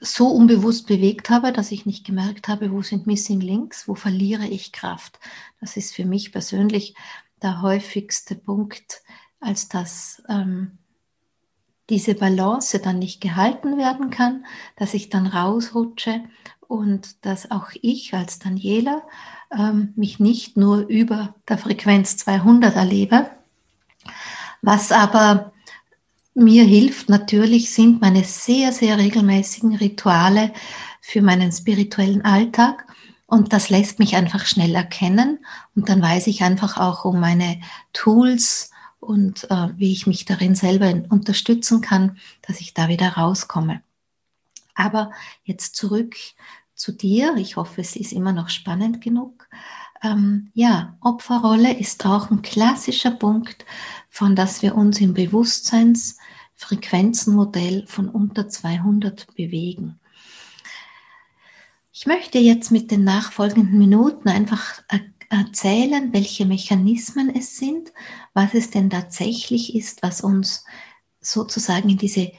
so 0.00 0.28
unbewusst 0.28 0.86
bewegt 0.86 1.30
habe, 1.30 1.52
dass 1.52 1.72
ich 1.72 1.86
nicht 1.86 2.04
gemerkt 2.04 2.48
habe, 2.48 2.72
wo 2.72 2.82
sind 2.82 3.06
Missing 3.06 3.40
Links, 3.40 3.88
wo 3.88 3.94
verliere 3.94 4.46
ich 4.46 4.72
Kraft. 4.72 5.18
Das 5.60 5.76
ist 5.76 5.94
für 5.94 6.04
mich 6.04 6.32
persönlich 6.32 6.94
der 7.42 7.62
häufigste 7.62 8.34
Punkt, 8.34 9.02
als 9.40 9.68
dass 9.68 10.22
ähm, 10.28 10.78
diese 11.90 12.14
Balance 12.14 12.78
dann 12.78 12.98
nicht 12.98 13.20
gehalten 13.20 13.78
werden 13.78 14.10
kann, 14.10 14.44
dass 14.76 14.94
ich 14.94 15.08
dann 15.08 15.26
rausrutsche 15.26 16.22
und 16.66 17.24
dass 17.24 17.50
auch 17.50 17.70
ich 17.80 18.12
als 18.14 18.38
Daniela 18.38 19.02
ähm, 19.56 19.92
mich 19.96 20.20
nicht 20.20 20.56
nur 20.56 20.86
über 20.86 21.34
der 21.48 21.58
Frequenz 21.58 22.16
200 22.18 22.76
erlebe. 22.76 23.30
Was 24.60 24.92
aber 24.92 25.52
mir 26.34 26.64
hilft 26.64 27.08
natürlich 27.08 27.72
sind 27.72 28.00
meine 28.00 28.22
sehr, 28.22 28.72
sehr 28.72 28.98
regelmäßigen 28.98 29.76
Rituale 29.76 30.52
für 31.00 31.22
meinen 31.22 31.50
spirituellen 31.50 32.22
Alltag 32.22 32.86
und 33.28 33.52
das 33.52 33.68
lässt 33.68 33.98
mich 33.98 34.16
einfach 34.16 34.46
schnell 34.46 34.74
erkennen. 34.74 35.44
Und 35.76 35.90
dann 35.90 36.00
weiß 36.00 36.28
ich 36.28 36.42
einfach 36.42 36.78
auch 36.78 37.04
um 37.04 37.20
meine 37.20 37.60
Tools 37.92 38.70
und 39.00 39.44
äh, 39.50 39.68
wie 39.76 39.92
ich 39.92 40.06
mich 40.06 40.24
darin 40.24 40.54
selber 40.54 40.90
unterstützen 41.10 41.82
kann, 41.82 42.16
dass 42.40 42.60
ich 42.60 42.72
da 42.72 42.88
wieder 42.88 43.10
rauskomme. 43.10 43.82
Aber 44.74 45.12
jetzt 45.44 45.76
zurück 45.76 46.16
zu 46.74 46.92
dir. 46.92 47.36
Ich 47.36 47.56
hoffe, 47.56 47.82
es 47.82 47.96
ist 47.96 48.12
immer 48.12 48.32
noch 48.32 48.48
spannend 48.48 49.02
genug. 49.02 49.46
Ähm, 50.02 50.50
ja, 50.54 50.96
Opferrolle 51.02 51.76
ist 51.76 52.06
auch 52.06 52.30
ein 52.30 52.40
klassischer 52.40 53.10
Punkt, 53.10 53.66
von 54.08 54.36
dass 54.36 54.62
wir 54.62 54.74
uns 54.74 55.02
im 55.02 55.12
Bewusstseinsfrequenzenmodell 55.12 57.86
von 57.86 58.08
unter 58.08 58.48
200 58.48 59.34
bewegen. 59.34 60.00
Ich 62.00 62.06
möchte 62.06 62.38
jetzt 62.38 62.70
mit 62.70 62.92
den 62.92 63.02
nachfolgenden 63.02 63.76
Minuten 63.76 64.28
einfach 64.28 64.84
erzählen, 65.30 66.12
welche 66.12 66.46
Mechanismen 66.46 67.28
es 67.34 67.56
sind, 67.56 67.92
was 68.34 68.54
es 68.54 68.70
denn 68.70 68.88
tatsächlich 68.88 69.74
ist, 69.74 70.00
was 70.00 70.20
uns 70.20 70.64
sozusagen 71.20 71.88
in 71.88 71.98
diese 71.98 72.30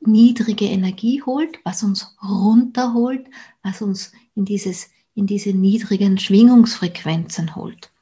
niedrige 0.00 0.64
Energie 0.64 1.22
holt, 1.22 1.60
was 1.62 1.84
uns 1.84 2.16
runterholt, 2.24 3.28
was 3.62 3.82
uns 3.82 4.10
in, 4.34 4.46
dieses, 4.46 4.90
in 5.14 5.28
diese 5.28 5.50
niedrigen 5.50 6.18
Schwingungsfrequenzen 6.18 7.54
holt. 7.54 7.92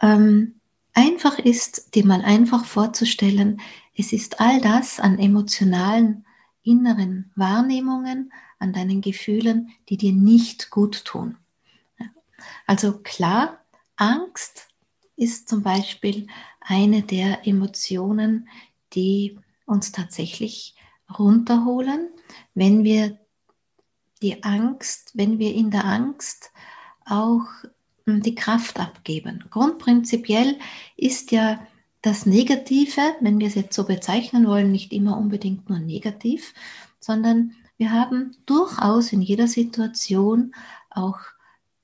Ähm, 0.00 0.54
einfach 0.92 1.36
ist, 1.36 1.96
dir 1.96 2.06
mal 2.06 2.22
einfach 2.22 2.64
vorzustellen, 2.64 3.60
es 3.96 4.12
ist 4.12 4.38
all 4.38 4.60
das 4.60 5.00
an 5.00 5.18
emotionalen 5.18 6.24
inneren 6.62 7.32
Wahrnehmungen, 7.34 8.30
an 8.58 8.72
deinen 8.72 9.00
Gefühlen, 9.00 9.70
die 9.88 9.96
dir 9.96 10.12
nicht 10.12 10.70
gut 10.70 11.04
tun. 11.04 11.36
Also 12.66 12.98
klar, 12.98 13.60
Angst 13.96 14.68
ist 15.16 15.48
zum 15.48 15.62
Beispiel 15.62 16.26
eine 16.60 17.02
der 17.02 17.46
Emotionen, 17.46 18.48
die 18.94 19.38
uns 19.66 19.92
tatsächlich 19.92 20.74
runterholen, 21.18 22.08
wenn 22.54 22.84
wir 22.84 23.18
die 24.22 24.42
Angst, 24.42 25.12
wenn 25.14 25.38
wir 25.38 25.54
in 25.54 25.70
der 25.70 25.84
Angst 25.84 26.50
auch 27.04 27.46
hm, 28.04 28.22
die 28.22 28.34
Kraft 28.34 28.78
abgeben. 28.78 29.44
Grundprinzipiell 29.50 30.58
ist 30.96 31.32
ja 31.32 31.66
das 32.02 32.26
Negative, 32.26 33.00
wenn 33.20 33.38
wir 33.38 33.48
es 33.48 33.54
jetzt 33.54 33.74
so 33.74 33.84
bezeichnen 33.84 34.46
wollen, 34.46 34.70
nicht 34.70 34.92
immer 34.92 35.18
unbedingt 35.18 35.68
nur 35.68 35.78
negativ, 35.78 36.54
sondern 37.00 37.54
wir 37.78 37.92
haben 37.92 38.36
durchaus 38.44 39.12
in 39.12 39.22
jeder 39.22 39.46
Situation 39.46 40.54
auch 40.90 41.18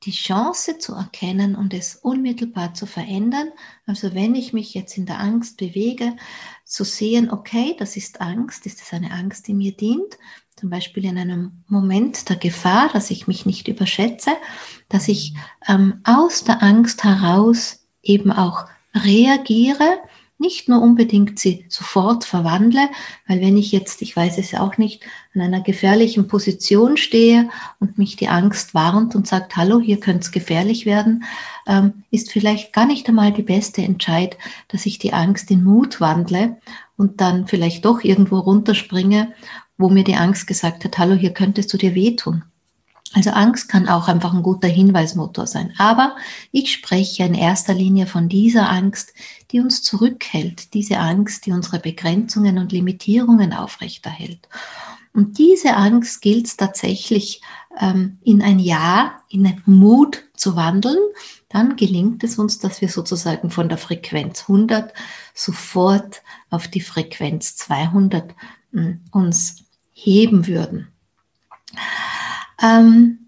die 0.02 0.10
Chance 0.10 0.78
zu 0.78 0.94
erkennen 0.94 1.54
und 1.54 1.72
es 1.72 1.96
unmittelbar 1.96 2.74
zu 2.74 2.84
verändern. 2.84 3.48
Also 3.86 4.14
wenn 4.14 4.34
ich 4.34 4.52
mich 4.52 4.74
jetzt 4.74 4.98
in 4.98 5.06
der 5.06 5.20
Angst 5.20 5.56
bewege, 5.56 6.16
zu 6.64 6.84
sehen, 6.84 7.30
okay, 7.30 7.74
das 7.78 7.96
ist 7.96 8.20
Angst, 8.20 8.66
ist 8.66 8.82
es 8.82 8.92
eine 8.92 9.12
Angst, 9.12 9.48
die 9.48 9.54
mir 9.54 9.72
dient, 9.72 10.18
zum 10.56 10.68
Beispiel 10.70 11.04
in 11.04 11.16
einem 11.16 11.64
Moment 11.68 12.28
der 12.28 12.36
Gefahr, 12.36 12.88
dass 12.92 13.10
ich 13.10 13.26
mich 13.26 13.46
nicht 13.46 13.68
überschätze, 13.68 14.32
dass 14.88 15.08
ich 15.08 15.34
ähm, 15.66 16.00
aus 16.04 16.44
der 16.44 16.62
Angst 16.62 17.04
heraus 17.04 17.86
eben 18.02 18.30
auch 18.30 18.66
reagiere 18.94 19.98
nicht 20.44 20.68
nur 20.68 20.82
unbedingt 20.82 21.38
sie 21.38 21.64
sofort 21.68 22.24
verwandle, 22.24 22.90
weil 23.26 23.40
wenn 23.40 23.56
ich 23.56 23.72
jetzt, 23.72 24.02
ich 24.02 24.14
weiß 24.14 24.36
es 24.36 24.54
auch 24.54 24.76
nicht, 24.76 25.02
an 25.34 25.40
einer 25.40 25.62
gefährlichen 25.62 26.28
Position 26.28 26.98
stehe 26.98 27.48
und 27.80 27.96
mich 27.96 28.16
die 28.16 28.28
Angst 28.28 28.74
warnt 28.74 29.14
und 29.14 29.26
sagt, 29.26 29.56
hallo, 29.56 29.80
hier 29.80 29.98
könnte 29.98 30.20
es 30.20 30.32
gefährlich 30.32 30.84
werden, 30.84 31.24
ähm, 31.66 32.04
ist 32.10 32.30
vielleicht 32.30 32.74
gar 32.74 32.86
nicht 32.86 33.08
einmal 33.08 33.32
die 33.32 33.42
beste 33.42 33.82
Entscheid, 33.82 34.36
dass 34.68 34.84
ich 34.84 34.98
die 34.98 35.14
Angst 35.14 35.50
in 35.50 35.64
Mut 35.64 36.00
wandle 36.00 36.58
und 36.96 37.22
dann 37.22 37.46
vielleicht 37.46 37.84
doch 37.86 38.04
irgendwo 38.04 38.38
runterspringe, 38.38 39.32
wo 39.78 39.88
mir 39.88 40.04
die 40.04 40.16
Angst 40.16 40.46
gesagt 40.46 40.84
hat, 40.84 40.98
hallo, 40.98 41.14
hier 41.14 41.32
könntest 41.32 41.72
du 41.72 41.78
dir 41.78 41.94
wehtun. 41.94 42.44
Also 43.14 43.30
Angst 43.30 43.68
kann 43.68 43.88
auch 43.88 44.08
einfach 44.08 44.34
ein 44.34 44.42
guter 44.42 44.66
Hinweismotor 44.66 45.46
sein. 45.46 45.72
Aber 45.78 46.16
ich 46.50 46.72
spreche 46.72 47.22
in 47.22 47.34
erster 47.34 47.72
Linie 47.72 48.06
von 48.06 48.28
dieser 48.28 48.68
Angst, 48.68 49.14
die 49.52 49.60
uns 49.60 49.82
zurückhält, 49.82 50.74
diese 50.74 50.98
Angst, 50.98 51.46
die 51.46 51.52
unsere 51.52 51.78
Begrenzungen 51.78 52.58
und 52.58 52.72
Limitierungen 52.72 53.52
aufrechterhält. 53.52 54.48
Und 55.12 55.38
diese 55.38 55.76
Angst 55.76 56.22
gilt 56.22 56.46
es 56.46 56.56
tatsächlich 56.56 57.40
ähm, 57.80 58.18
in 58.24 58.42
ein 58.42 58.58
Ja, 58.58 59.22
in 59.28 59.46
einen 59.46 59.62
Mut 59.64 60.24
zu 60.34 60.56
wandeln. 60.56 60.98
Dann 61.48 61.76
gelingt 61.76 62.24
es 62.24 62.36
uns, 62.36 62.58
dass 62.58 62.80
wir 62.80 62.88
sozusagen 62.88 63.48
von 63.50 63.68
der 63.68 63.78
Frequenz 63.78 64.42
100 64.42 64.92
sofort 65.34 66.22
auf 66.50 66.66
die 66.66 66.80
Frequenz 66.80 67.54
200 67.56 68.34
hm, 68.72 69.02
uns 69.12 69.62
heben 69.92 70.48
würden. 70.48 70.88
Ähm, 72.60 73.18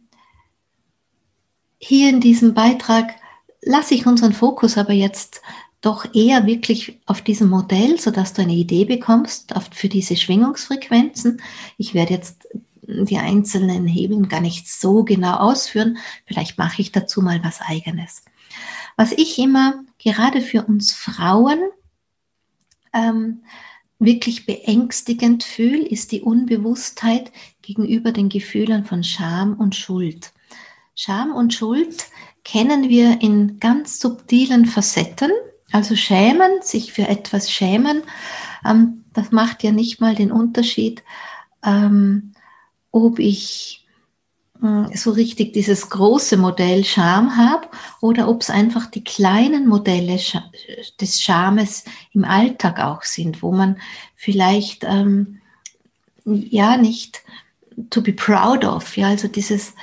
hier 1.78 2.10
in 2.10 2.20
diesem 2.20 2.54
Beitrag 2.54 3.14
lasse 3.62 3.94
ich 3.94 4.06
unseren 4.06 4.32
Fokus 4.32 4.78
aber 4.78 4.92
jetzt 4.92 5.42
doch 5.80 6.14
eher 6.14 6.46
wirklich 6.46 6.98
auf 7.06 7.20
diesem 7.20 7.48
Modell, 7.48 8.00
sodass 8.00 8.32
du 8.32 8.42
eine 8.42 8.54
Idee 8.54 8.84
bekommst 8.84 9.54
für 9.72 9.88
diese 9.88 10.16
Schwingungsfrequenzen. 10.16 11.40
Ich 11.76 11.94
werde 11.94 12.14
jetzt 12.14 12.48
die 12.82 13.18
einzelnen 13.18 13.86
Hebeln 13.86 14.28
gar 14.28 14.40
nicht 14.40 14.68
so 14.68 15.04
genau 15.04 15.36
ausführen. 15.36 15.98
Vielleicht 16.24 16.58
mache 16.58 16.82
ich 16.82 16.92
dazu 16.92 17.20
mal 17.20 17.42
was 17.44 17.60
eigenes. 17.60 18.24
Was 18.96 19.12
ich 19.12 19.38
immer 19.38 19.84
gerade 19.98 20.40
für 20.40 20.64
uns 20.64 20.92
Frauen 20.92 21.58
ähm, 22.92 23.42
wirklich 23.98 24.46
beängstigend 24.46 25.44
fühle, 25.44 25.86
ist 25.86 26.12
die 26.12 26.22
Unbewusstheit 26.22 27.32
gegenüber 27.62 28.12
den 28.12 28.28
Gefühlen 28.28 28.84
von 28.84 29.02
Scham 29.02 29.54
und 29.54 29.74
Schuld. 29.74 30.32
Scham 30.94 31.32
und 31.32 31.54
Schuld 31.54 32.06
kennen 32.44 32.88
wir 32.88 33.20
in 33.22 33.58
ganz 33.58 33.98
subtilen 33.98 34.66
Facetten. 34.66 35.30
Also 35.72 35.96
schämen, 35.96 36.62
sich 36.62 36.92
für 36.92 37.08
etwas 37.08 37.50
schämen, 37.50 38.02
ähm, 38.64 39.04
das 39.12 39.32
macht 39.32 39.62
ja 39.62 39.72
nicht 39.72 40.00
mal 40.00 40.14
den 40.14 40.30
Unterschied, 40.30 41.02
ähm, 41.64 42.32
ob 42.92 43.18
ich 43.18 43.85
so 44.94 45.10
richtig 45.10 45.52
dieses 45.52 45.88
große 45.90 46.36
Modell 46.36 46.84
Scham 46.84 47.36
habe 47.36 47.68
oder 48.00 48.28
ob 48.28 48.42
es 48.42 48.50
einfach 48.50 48.86
die 48.86 49.04
kleinen 49.04 49.66
Modelle 49.66 50.18
des 51.00 51.22
Schames 51.22 51.84
im 52.12 52.24
Alltag 52.24 52.80
auch 52.80 53.02
sind, 53.02 53.42
wo 53.42 53.52
man 53.52 53.78
vielleicht 54.14 54.84
ähm, 54.84 55.40
ja 56.24 56.76
nicht 56.76 57.22
to 57.90 58.02
be 58.02 58.12
proud 58.12 58.64
of, 58.64 58.96
ja, 58.96 59.08
also 59.08 59.28
dieses, 59.28 59.74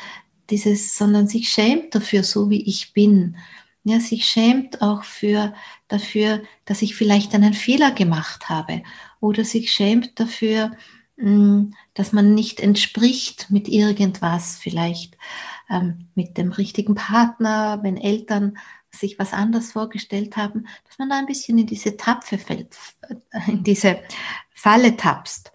dieses, 0.49 0.97
sondern 0.97 1.27
sich 1.27 1.49
schämt 1.49 1.93
dafür, 1.93 2.23
so 2.23 2.49
wie 2.49 2.63
ich 2.63 2.93
bin. 2.93 3.35
Ja, 3.83 3.99
sich 3.99 4.25
schämt 4.25 4.81
auch 4.81 5.03
für, 5.03 5.53
dafür, 5.89 6.41
dass 6.65 6.81
ich 6.81 6.95
vielleicht 6.95 7.35
einen 7.35 7.53
Fehler 7.53 7.91
gemacht 7.91 8.49
habe 8.49 8.81
oder 9.19 9.43
sich 9.43 9.71
schämt 9.71 10.19
dafür, 10.19 10.71
Mm, 11.17 11.73
dass 11.93 12.11
man 12.11 12.33
nicht 12.33 12.59
entspricht 12.59 13.47
mit 13.49 13.67
irgendwas, 13.67 14.57
vielleicht 14.57 15.17
ähm, 15.69 16.07
mit 16.15 16.37
dem 16.37 16.51
richtigen 16.51 16.95
Partner, 16.95 17.79
wenn 17.83 17.97
Eltern 17.97 18.57
sich 18.91 19.17
was 19.19 19.33
anders 19.33 19.71
vorgestellt 19.71 20.37
haben, 20.37 20.67
dass 20.87 20.99
man 20.99 21.09
da 21.09 21.17
ein 21.17 21.25
bisschen 21.25 21.57
in 21.57 21.67
diese 21.67 21.97
Tapfe 21.97 22.37
fällt, 22.37 22.75
äh, 23.31 23.51
in 23.51 23.63
diese 23.63 23.99
Falle 24.53 24.95
tapst 24.97 25.51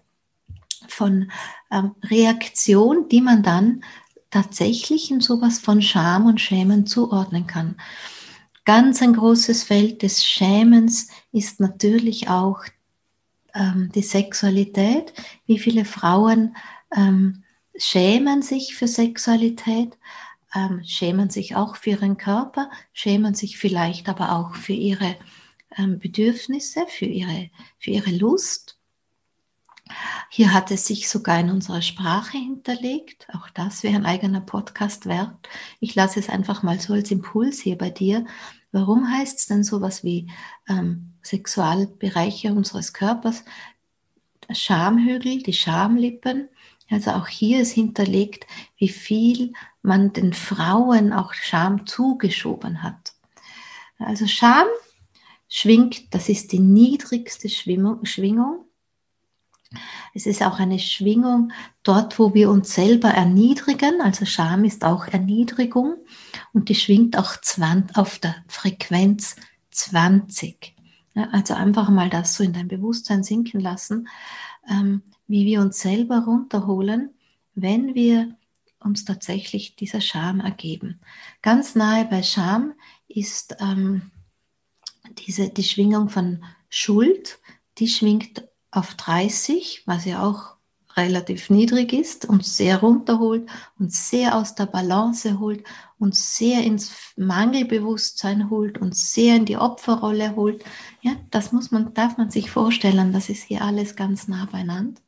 von 0.87 1.31
ähm, 1.71 1.95
Reaktion, 2.03 3.07
die 3.09 3.21
man 3.21 3.43
dann 3.43 3.83
tatsächlich 4.31 5.11
in 5.11 5.21
sowas 5.21 5.59
von 5.59 5.81
Scham 5.81 6.25
und 6.25 6.41
Schämen 6.41 6.85
zuordnen 6.85 7.47
kann. 7.47 7.75
Ganz 8.65 9.01
ein 9.01 9.13
großes 9.13 9.63
Feld 9.63 10.03
des 10.03 10.23
Schämens 10.23 11.09
ist 11.31 11.59
natürlich 11.59 12.29
auch 12.29 12.63
ähm, 13.53 13.91
die 13.93 14.01
Sexualität, 14.01 15.13
wie 15.45 15.59
viele 15.59 15.85
Frauen 15.85 16.55
ähm, 16.95 17.43
schämen 17.75 18.41
sich 18.41 18.75
für 18.75 18.87
Sexualität, 18.87 19.97
ähm, 20.55 20.81
schämen 20.83 21.29
sich 21.29 21.55
auch 21.55 21.75
für 21.75 21.91
ihren 21.91 22.17
Körper, 22.17 22.69
schämen 22.93 23.35
sich 23.35 23.57
vielleicht 23.57 24.09
aber 24.09 24.33
auch 24.33 24.55
für 24.55 24.73
ihre 24.73 25.15
ähm, 25.77 25.99
Bedürfnisse, 25.99 26.85
für 26.87 27.05
ihre, 27.05 27.49
für 27.77 27.91
ihre 27.91 28.11
Lust. 28.11 28.77
Hier 30.29 30.53
hat 30.53 30.69
es 30.71 30.85
sich 30.85 31.09
sogar 31.09 31.39
in 31.39 31.49
unserer 31.49 31.81
Sprache 31.81 32.37
hinterlegt. 32.37 33.27
Auch 33.33 33.49
das 33.49 33.81
wäre 33.81 33.95
ein 33.95 34.05
eigener 34.05 34.41
Podcast 34.41 35.07
wert. 35.07 35.49
Ich 35.79 35.95
lasse 35.95 36.19
es 36.19 36.29
einfach 36.29 36.61
mal 36.61 36.79
so 36.79 36.93
als 36.93 37.09
Impuls 37.09 37.59
hier 37.59 37.77
bei 37.77 37.89
dir. 37.89 38.25
Warum 38.71 39.09
heißt 39.11 39.39
es 39.39 39.45
denn 39.47 39.63
sowas 39.63 40.03
wie 40.03 40.29
ähm, 40.67 41.13
Sexualbereiche 41.23 42.53
unseres 42.53 42.93
Körpers? 42.93 43.43
Schamhügel, 44.51 45.41
die 45.41 45.53
Schamlippen. 45.53 46.49
Also 46.89 47.11
auch 47.11 47.27
hier 47.27 47.61
ist 47.61 47.71
hinterlegt, 47.71 48.47
wie 48.77 48.89
viel 48.89 49.53
man 49.81 50.13
den 50.13 50.33
Frauen 50.33 51.13
auch 51.13 51.33
Scham 51.33 51.85
zugeschoben 51.85 52.81
hat. 52.81 53.13
Also 53.99 54.27
Scham 54.27 54.67
schwingt, 55.47 56.13
das 56.13 56.29
ist 56.29 56.51
die 56.51 56.59
niedrigste 56.59 57.49
Schwingung. 57.49 58.65
Es 60.13 60.25
ist 60.25 60.41
auch 60.41 60.59
eine 60.59 60.79
Schwingung 60.79 61.51
dort, 61.83 62.17
wo 62.17 62.33
wir 62.33 62.49
uns 62.49 62.73
selber 62.73 63.09
erniedrigen. 63.09 64.01
Also 64.01 64.25
Scham 64.25 64.63
ist 64.63 64.83
auch 64.83 65.07
Erniedrigung 65.07 65.95
und 66.53 66.69
die 66.69 66.75
schwingt 66.75 67.17
auch 67.17 67.35
auf 67.93 68.19
der 68.19 68.35
Frequenz 68.47 69.35
20. 69.71 70.75
Ja, 71.13 71.29
also 71.31 71.53
einfach 71.53 71.89
mal 71.89 72.09
das 72.09 72.35
so 72.35 72.43
in 72.43 72.53
dein 72.53 72.67
Bewusstsein 72.67 73.23
sinken 73.23 73.59
lassen, 73.59 74.07
ähm, 74.69 75.03
wie 75.27 75.45
wir 75.45 75.61
uns 75.61 75.79
selber 75.79 76.23
runterholen, 76.25 77.13
wenn 77.53 77.93
wir 77.93 78.35
uns 78.79 79.05
tatsächlich 79.05 79.75
dieser 79.75 80.01
Scham 80.01 80.39
ergeben. 80.39 80.99
Ganz 81.41 81.75
nahe 81.75 82.05
bei 82.05 82.23
Scham 82.23 82.73
ist 83.07 83.55
ähm, 83.59 84.11
diese, 85.17 85.49
die 85.49 85.63
Schwingung 85.63 86.09
von 86.09 86.43
Schuld, 86.69 87.39
die 87.77 87.87
schwingt 87.87 88.48
auf 88.71 88.95
30, 88.95 89.83
was 89.85 90.05
ja 90.05 90.23
auch 90.23 90.55
relativ 90.95 91.49
niedrig 91.49 91.93
ist 91.93 92.25
und 92.25 92.45
sehr 92.45 92.79
runterholt 92.79 93.49
und 93.79 93.93
sehr 93.93 94.35
aus 94.35 94.55
der 94.55 94.65
Balance 94.65 95.39
holt 95.39 95.63
und 95.97 96.15
sehr 96.15 96.63
ins 96.63 96.91
Mangelbewusstsein 97.15 98.49
holt 98.49 98.77
und 98.77 98.95
sehr 98.95 99.35
in 99.35 99.45
die 99.45 99.57
Opferrolle 99.57 100.35
holt. 100.35 100.63
Ja, 101.01 101.13
das 101.31 101.51
muss 101.51 101.71
man, 101.71 101.93
darf 101.93 102.17
man 102.17 102.31
sich 102.31 102.51
vorstellen, 102.51 103.13
das 103.13 103.29
ist 103.29 103.43
hier 103.43 103.61
alles 103.61 103.95
ganz 103.95 104.27
nah 104.27 104.45
beieinander. 104.51 105.01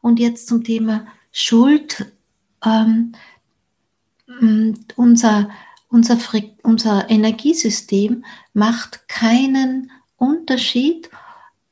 Und 0.00 0.18
jetzt 0.18 0.48
zum 0.48 0.62
Thema 0.64 1.06
Schuld. 1.32 2.12
Ähm, 2.64 3.12
unser, 4.96 5.48
unser, 5.88 6.18
unser 6.62 7.10
Energiesystem 7.10 8.24
macht 8.52 9.08
keinen 9.08 9.90
Unterschied 10.16 11.10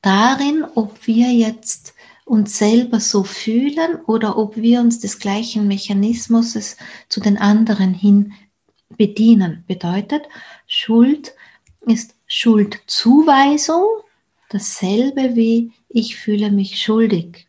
darin, 0.04 0.64
ob 0.74 1.06
wir 1.06 1.32
jetzt 1.32 1.94
uns 2.24 2.58
selber 2.58 3.00
so 3.00 3.24
fühlen 3.24 3.96
oder 4.06 4.38
ob 4.38 4.56
wir 4.56 4.80
uns 4.80 4.98
des 4.98 5.18
gleichen 5.18 5.66
Mechanismus 5.68 6.76
zu 7.08 7.20
den 7.20 7.36
anderen 7.38 7.92
hin 7.94 8.32
bedienen. 8.96 9.64
Bedeutet, 9.66 10.22
Schuld 10.66 11.34
ist 11.86 12.14
Schuldzuweisung, 12.26 13.84
dasselbe 14.48 15.36
wie 15.36 15.72
ich 15.88 16.16
fühle 16.16 16.50
mich 16.50 16.80
schuldig. 16.80 17.46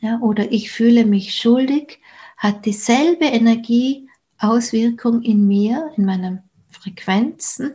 Ja, 0.00 0.18
oder 0.20 0.50
ich 0.52 0.70
fühle 0.70 1.04
mich 1.04 1.34
schuldig, 1.34 2.00
hat 2.36 2.66
dieselbe 2.66 3.26
Energieauswirkung 3.26 5.22
in 5.22 5.46
mir, 5.46 5.90
in 5.96 6.04
meinen 6.04 6.42
Frequenzen, 6.68 7.74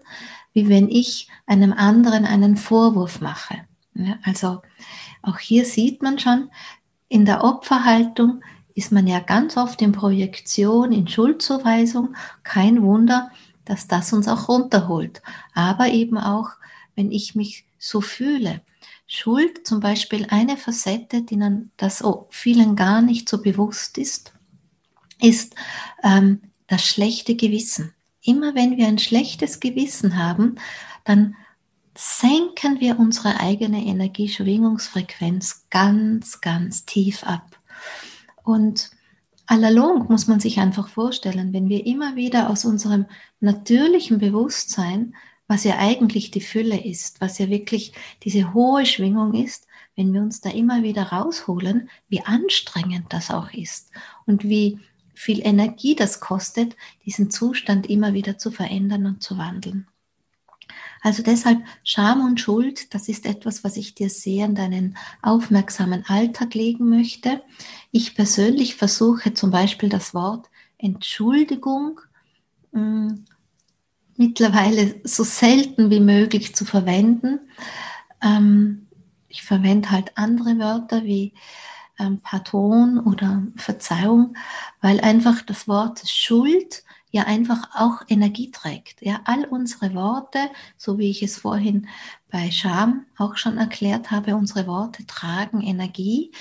wie 0.54 0.70
wenn 0.70 0.90
ich 0.90 1.28
einem 1.46 1.74
anderen 1.74 2.26
einen 2.26 2.58
Vorwurf 2.58 3.22
mache. 3.22 3.66
Ja, 4.06 4.18
also 4.24 4.62
auch 5.22 5.40
hier 5.40 5.66
sieht 5.66 6.02
man 6.02 6.20
schon, 6.20 6.50
in 7.08 7.26
der 7.26 7.44
Opferhaltung 7.44 8.42
ist 8.74 8.92
man 8.92 9.06
ja 9.08 9.20
ganz 9.20 9.58
oft 9.58 9.82
in 9.82 9.92
Projektion, 9.92 10.92
in 10.92 11.08
Schuldzuweisung. 11.08 12.16
Kein 12.44 12.82
Wunder, 12.82 13.32
dass 13.66 13.88
das 13.88 14.14
uns 14.14 14.28
auch 14.28 14.48
runterholt. 14.48 15.22
Aber 15.54 15.88
eben 15.88 16.18
auch, 16.18 16.50
wenn 16.96 17.12
ich 17.12 17.36
mich 17.36 17.66
so 17.78 18.02
fühle. 18.02 18.62
Schuld 19.08 19.68
zum 19.68 19.82
Beispiel 19.82 20.26
eine 20.30 20.56
Facette, 20.56 21.24
die 21.24 21.38
dann 21.38 21.72
das 21.76 22.02
vielen 22.30 22.78
gar 22.78 23.02
nicht 23.02 23.28
so 23.28 23.42
bewusst 23.42 23.98
ist, 23.98 24.34
ist 25.20 25.56
ähm, 26.04 26.42
das 26.68 26.86
schlechte 26.86 27.36
Gewissen. 27.36 27.94
Immer 28.24 28.56
wenn 28.56 28.78
wir 28.78 28.88
ein 28.88 29.00
schlechtes 29.00 29.60
Gewissen 29.60 30.16
haben, 30.16 30.56
dann 31.04 31.36
senken 32.04 32.80
wir 32.80 32.98
unsere 32.98 33.40
eigene 33.40 33.86
Energieschwingungsfrequenz 33.86 35.68
ganz, 35.70 36.42
ganz 36.42 36.84
tief 36.86 37.24
ab. 37.24 37.60
Und 38.44 38.90
allalong 39.46 40.08
muss 40.08 40.26
man 40.26 40.40
sich 40.40 40.60
einfach 40.60 40.88
vorstellen, 40.88 41.54
wenn 41.54 41.70
wir 41.70 41.86
immer 41.86 42.16
wieder 42.16 42.50
aus 42.50 42.66
unserem 42.66 43.06
natürlichen 43.40 44.18
Bewusstsein, 44.18 45.14
was 45.46 45.64
ja 45.64 45.78
eigentlich 45.78 46.32
die 46.32 46.42
Fülle 46.42 46.84
ist, 46.84 47.22
was 47.22 47.38
ja 47.38 47.50
wirklich 47.50 47.94
diese 48.24 48.52
hohe 48.56 48.88
Schwingung 48.88 49.36
ist, 49.36 49.68
wenn 49.96 50.12
wir 50.12 50.22
uns 50.22 50.42
da 50.42 50.50
immer 50.50 50.82
wieder 50.82 51.04
rausholen, 51.04 51.88
wie 52.10 52.22
anstrengend 52.22 53.14
das 53.14 53.30
auch 53.30 53.54
ist 53.54 53.92
und 54.26 54.44
wie 54.44 54.80
viel 55.14 55.46
Energie 55.46 55.96
das 55.96 56.20
kostet, 56.20 56.76
diesen 57.06 57.30
Zustand 57.30 57.88
immer 57.88 58.16
wieder 58.16 58.40
zu 58.40 58.50
verändern 58.50 59.06
und 59.06 59.22
zu 59.22 59.38
wandeln. 59.38 59.86
Also 61.02 61.24
deshalb 61.24 61.64
Scham 61.84 62.24
und 62.24 62.40
Schuld, 62.40 62.94
das 62.94 63.10
ist 63.10 63.26
etwas, 63.26 63.64
was 63.64 63.76
ich 63.76 63.96
dir 63.96 64.10
sehr 64.10 64.46
in 64.46 64.56
deinen 64.56 64.98
aufmerksamen 65.22 66.06
Alltag 66.08 66.54
legen 66.54 66.90
möchte. 66.90 67.42
Ich 67.92 68.16
persönlich 68.16 68.76
versuche 68.76 69.34
zum 69.34 69.50
Beispiel 69.50 69.90
das 69.90 70.14
Wort 70.14 70.50
Entschuldigung 70.78 72.02
mh, 72.72 73.10
hm, 73.10 73.26
mittlerweile 74.18 75.02
so 75.04 75.24
selten 75.24 75.90
wie 75.90 76.00
möglich 76.00 76.56
zu 76.56 76.66
verwenden. 76.66 77.40
Ähm, 78.22 78.88
ich 79.28 79.42
verwende 79.44 79.90
halt 79.90 80.12
andere 80.16 80.60
Wörter 80.60 81.04
wie 81.04 81.34
ähm, 81.98 82.20
Pardon 82.22 83.00
oder 83.00 83.44
Verzeihung, 83.56 84.36
weil 84.82 85.00
einfach 85.00 85.42
das 85.42 85.68
Wort 85.68 86.08
Schuld 86.08 86.84
ja 87.12 87.24
einfach 87.24 87.70
auch 87.76 88.02
Energie 88.08 88.52
trägt. 88.52 89.02
Ja, 89.02 89.22
all 89.26 89.46
unsere 89.46 89.94
Worte, 89.94 90.40
so 90.78 90.98
wie 90.98 91.10
ich 91.10 91.22
es 91.22 91.38
vorhin 91.38 91.88
bei 92.32 92.50
Scham 92.52 93.06
auch 93.18 93.38
schon 93.38 93.58
erklärt 93.58 94.12
habe, 94.12 94.36
unsere 94.36 94.66
Worte 94.66 95.06
tragen 95.06 95.62
Energie. 95.62 96.32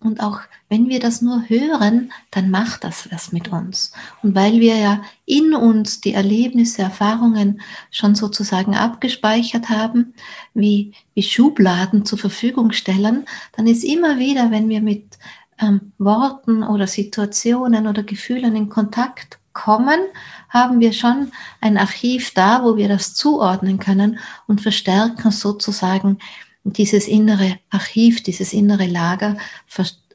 Und 0.00 0.20
auch 0.20 0.40
wenn 0.68 0.88
wir 0.88 0.98
das 0.98 1.22
nur 1.22 1.48
hören, 1.48 2.12
dann 2.32 2.50
macht 2.50 2.82
das 2.82 3.10
was 3.12 3.30
mit 3.30 3.48
uns. 3.52 3.92
Und 4.22 4.34
weil 4.34 4.58
wir 4.58 4.76
ja 4.76 5.02
in 5.26 5.54
uns 5.54 6.00
die 6.00 6.12
Erlebnisse, 6.12 6.82
Erfahrungen 6.82 7.60
schon 7.90 8.16
sozusagen 8.16 8.74
abgespeichert 8.74 9.68
haben, 9.68 10.14
wie, 10.54 10.92
wie 11.14 11.22
Schubladen 11.22 12.04
zur 12.04 12.18
Verfügung 12.18 12.72
stellen, 12.72 13.26
dann 13.56 13.68
ist 13.68 13.84
immer 13.84 14.18
wieder, 14.18 14.50
wenn 14.50 14.68
wir 14.68 14.80
mit 14.80 15.18
ähm, 15.62 15.92
Worten 15.98 16.62
oder 16.62 16.86
Situationen 16.86 17.86
oder 17.86 18.02
Gefühlen 18.02 18.56
in 18.56 18.68
Kontakt 18.68 19.38
kommen, 19.52 20.00
haben 20.48 20.80
wir 20.80 20.92
schon 20.92 21.30
ein 21.60 21.78
Archiv 21.78 22.34
da, 22.34 22.64
wo 22.64 22.76
wir 22.76 22.88
das 22.88 23.14
zuordnen 23.14 23.78
können 23.78 24.18
und 24.46 24.60
verstärken 24.60 25.30
sozusagen 25.30 26.18
dieses 26.64 27.08
innere 27.08 27.58
Archiv, 27.70 28.22
dieses 28.22 28.52
innere 28.52 28.86
Lager, 28.86 29.36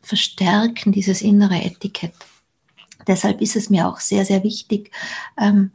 verstärken 0.01 0.91
dieses 0.91 1.21
innere 1.21 1.61
Etikett. 1.63 2.13
Deshalb 3.05 3.41
ist 3.41 3.55
es 3.55 3.69
mir 3.69 3.87
auch 3.87 3.99
sehr, 3.99 4.25
sehr 4.25 4.43
wichtig, 4.43 4.91
ähm, 5.37 5.71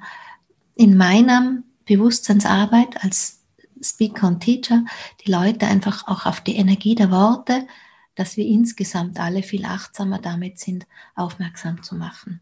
in 0.75 0.97
meiner 0.97 1.63
Bewusstseinsarbeit 1.87 3.03
als 3.03 3.43
Speaker 3.83 4.29
und 4.29 4.41
Teacher 4.41 4.85
die 5.25 5.31
Leute 5.31 5.67
einfach 5.67 6.07
auch 6.07 6.27
auf 6.27 6.41
die 6.41 6.57
Energie 6.57 6.95
der 6.95 7.11
Worte, 7.11 7.67
dass 8.15 8.37
wir 8.37 8.47
insgesamt 8.47 9.19
alle 9.19 9.43
viel 9.43 9.65
achtsamer 9.65 10.19
damit 10.19 10.59
sind, 10.59 10.87
aufmerksam 11.15 11.83
zu 11.83 11.95
machen. 11.95 12.41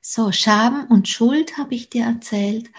So, 0.00 0.32
Scham 0.32 0.86
und 0.86 1.08
Schuld 1.08 1.58
habe 1.58 1.74
ich 1.74 1.90
dir 1.90 2.04
erzählt. 2.04 2.70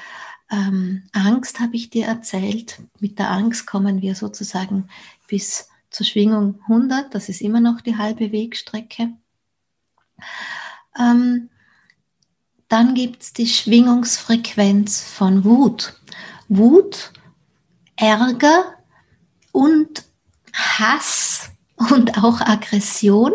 Ähm, 0.49 1.03
Angst 1.13 1.59
habe 1.59 1.75
ich 1.75 1.89
dir 1.89 2.07
erzählt. 2.07 2.81
Mit 2.99 3.19
der 3.19 3.31
Angst 3.31 3.67
kommen 3.67 4.01
wir 4.01 4.15
sozusagen 4.15 4.89
bis 5.27 5.69
zur 5.89 6.05
Schwingung 6.05 6.59
100. 6.63 7.13
Das 7.13 7.29
ist 7.29 7.41
immer 7.41 7.59
noch 7.59 7.81
die 7.81 7.97
halbe 7.97 8.31
Wegstrecke. 8.31 9.11
Ähm, 10.99 11.49
dann 12.67 12.95
gibt 12.95 13.23
es 13.23 13.33
die 13.33 13.47
Schwingungsfrequenz 13.47 15.01
von 15.01 15.43
Wut. 15.43 15.99
Wut, 16.47 17.13
Ärger 17.95 18.77
und 19.51 20.05
Hass 20.53 21.51
und 21.75 22.23
auch 22.23 22.41
Aggression 22.41 23.31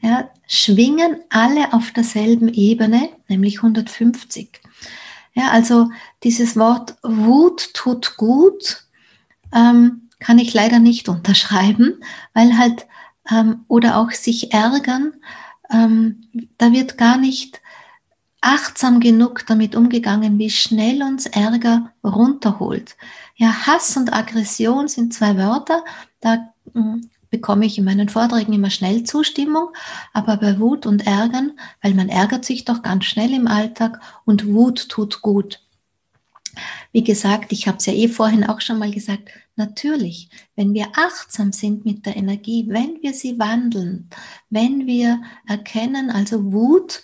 ja, 0.00 0.30
schwingen 0.46 1.16
alle 1.30 1.72
auf 1.72 1.90
derselben 1.90 2.48
Ebene, 2.48 3.08
nämlich 3.28 3.58
150. 3.58 4.60
Ja, 5.34 5.50
also 5.50 5.90
dieses 6.22 6.56
Wort 6.56 6.96
Wut 7.02 7.74
tut 7.74 8.16
gut 8.16 8.84
ähm, 9.52 10.08
kann 10.18 10.38
ich 10.38 10.54
leider 10.54 10.78
nicht 10.78 11.08
unterschreiben, 11.08 12.00
weil 12.34 12.56
halt 12.56 12.86
ähm, 13.30 13.64
oder 13.68 13.98
auch 13.98 14.12
sich 14.12 14.52
ärgern, 14.52 15.14
ähm, 15.70 16.22
da 16.58 16.72
wird 16.72 16.96
gar 16.96 17.18
nicht 17.18 17.60
achtsam 18.40 19.00
genug 19.00 19.44
damit 19.46 19.74
umgegangen, 19.74 20.38
wie 20.38 20.50
schnell 20.50 21.02
uns 21.02 21.26
Ärger 21.26 21.92
runterholt. 22.04 22.96
Ja, 23.34 23.66
Hass 23.66 23.96
und 23.96 24.12
Aggression 24.12 24.88
sind 24.88 25.12
zwei 25.12 25.36
Wörter, 25.36 25.84
da 26.26 26.52
hm, 26.74 27.08
bekomme 27.30 27.66
ich 27.66 27.78
in 27.78 27.84
meinen 27.84 28.08
Vorträgen 28.08 28.52
immer 28.52 28.70
schnell 28.70 29.04
Zustimmung, 29.04 29.68
aber 30.12 30.36
bei 30.36 30.58
Wut 30.58 30.86
und 30.86 31.06
Ärgern, 31.06 31.52
weil 31.82 31.94
man 31.94 32.08
ärgert 32.08 32.44
sich 32.44 32.64
doch 32.64 32.82
ganz 32.82 33.04
schnell 33.04 33.32
im 33.32 33.46
Alltag 33.46 34.00
und 34.24 34.46
Wut 34.46 34.88
tut 34.88 35.22
gut. 35.22 35.60
Wie 36.90 37.04
gesagt, 37.04 37.52
ich 37.52 37.68
habe 37.68 37.78
es 37.78 37.86
ja 37.86 37.92
eh 37.92 38.08
vorhin 38.08 38.44
auch 38.44 38.60
schon 38.60 38.78
mal 38.78 38.90
gesagt, 38.90 39.28
natürlich, 39.56 40.30
wenn 40.56 40.74
wir 40.74 40.88
achtsam 40.96 41.52
sind 41.52 41.84
mit 41.84 42.06
der 42.06 42.16
Energie, 42.16 42.66
wenn 42.68 43.02
wir 43.02 43.12
sie 43.12 43.38
wandeln, 43.38 44.08
wenn 44.50 44.86
wir 44.86 45.20
erkennen, 45.46 46.10
also 46.10 46.52
Wut, 46.52 47.02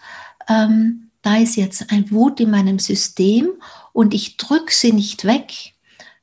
ähm, 0.49 1.11
da 1.21 1.37
ist 1.37 1.57
jetzt 1.57 1.93
ein 1.93 2.11
Wut 2.11 2.41
in 2.41 2.51
meinem 2.51 2.79
System 2.79 3.51
und 3.93 4.15
ich 4.15 4.37
drücke 4.37 4.73
sie 4.73 4.93
nicht 4.93 5.25
weg, 5.25 5.75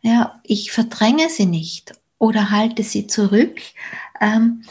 ja, 0.01 0.41
ich 0.43 0.71
verdränge 0.71 1.29
sie 1.29 1.45
nicht 1.45 1.98
oder 2.19 2.51
halte 2.51 2.83
sie 2.83 3.07
zurück, 3.07 3.59
ähm, 4.21 4.63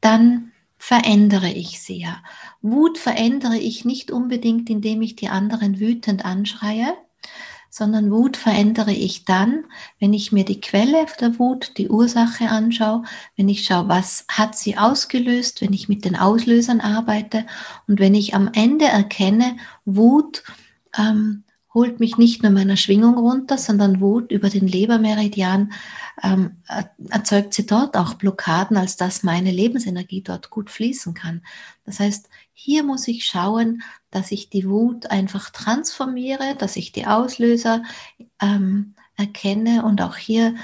dann 0.00 0.52
verändere 0.76 1.50
ich 1.50 1.80
sie 1.80 2.00
ja. 2.00 2.22
Wut 2.62 2.98
verändere 2.98 3.56
ich 3.56 3.84
nicht 3.84 4.10
unbedingt, 4.10 4.68
indem 4.68 5.02
ich 5.02 5.16
die 5.16 5.28
anderen 5.28 5.78
wütend 5.78 6.24
anschreie, 6.24 6.94
sondern 7.70 8.10
Wut 8.10 8.36
verändere 8.36 8.92
ich 8.92 9.24
dann, 9.24 9.64
wenn 10.00 10.12
ich 10.12 10.32
mir 10.32 10.44
die 10.44 10.60
Quelle 10.60 11.06
der 11.20 11.38
Wut, 11.38 11.78
die 11.78 11.88
Ursache 11.88 12.48
anschaue, 12.48 13.04
wenn 13.36 13.48
ich 13.48 13.64
schaue, 13.64 13.88
was 13.88 14.24
hat 14.28 14.58
sie 14.58 14.76
ausgelöst, 14.76 15.60
wenn 15.60 15.72
ich 15.72 15.88
mit 15.88 16.04
den 16.04 16.16
Auslösern 16.16 16.80
arbeite 16.80 17.46
und 17.86 18.00
wenn 18.00 18.14
ich 18.14 18.34
am 18.34 18.50
Ende 18.52 18.86
erkenne, 18.86 19.56
Wut 19.84 20.42
ähm, 20.98 21.44
holt 21.72 22.00
mich 22.00 22.18
nicht 22.18 22.42
nur 22.42 22.50
meiner 22.50 22.76
Schwingung 22.76 23.16
runter, 23.16 23.56
sondern 23.56 24.00
Wut 24.00 24.32
über 24.32 24.50
den 24.50 24.66
Lebermeridian 24.66 25.72
ähm, 26.22 26.56
erzeugt 27.08 27.54
sie 27.54 27.64
dort 27.64 27.96
auch 27.96 28.14
Blockaden, 28.14 28.76
als 28.76 28.96
dass 28.96 29.22
meine 29.22 29.52
Lebensenergie 29.52 30.22
dort 30.22 30.50
gut 30.50 30.68
fließen 30.68 31.14
kann. 31.14 31.42
Das 31.84 32.00
heißt, 32.00 32.28
hier 32.52 32.82
muss 32.82 33.06
ich 33.06 33.24
schauen, 33.24 33.82
dass 34.10 34.32
ich 34.32 34.50
die 34.50 34.68
Wut 34.68 35.10
einfach 35.10 35.50
transformiere, 35.50 36.56
dass 36.58 36.76
ich 36.76 36.92
die 36.92 37.06
Auslöser 37.06 37.84
ähm, 38.42 38.94
erkenne 39.16 39.84
und 39.84 40.02
auch 40.02 40.16
hier 40.16 40.54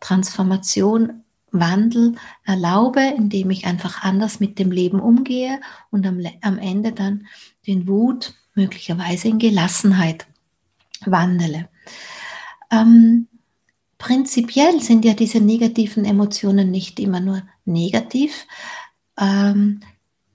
Transformation, 0.00 1.24
Wandel 1.54 2.14
erlaube, 2.44 3.02
indem 3.02 3.50
ich 3.50 3.66
einfach 3.66 4.02
anders 4.02 4.40
mit 4.40 4.58
dem 4.58 4.70
Leben 4.70 5.00
umgehe 5.00 5.60
und 5.90 6.06
am, 6.06 6.24
am 6.40 6.56
Ende 6.56 6.92
dann 6.92 7.26
den 7.66 7.86
Wut 7.86 8.34
möglicherweise 8.54 9.28
in 9.28 9.38
Gelassenheit 9.38 10.26
wandele. 11.10 11.68
Ähm, 12.70 13.28
prinzipiell 13.98 14.80
sind 14.80 15.04
ja 15.04 15.14
diese 15.14 15.40
negativen 15.40 16.04
Emotionen 16.04 16.70
nicht 16.70 16.98
immer 16.98 17.20
nur 17.20 17.42
negativ. 17.64 18.46
Ähm, 19.18 19.80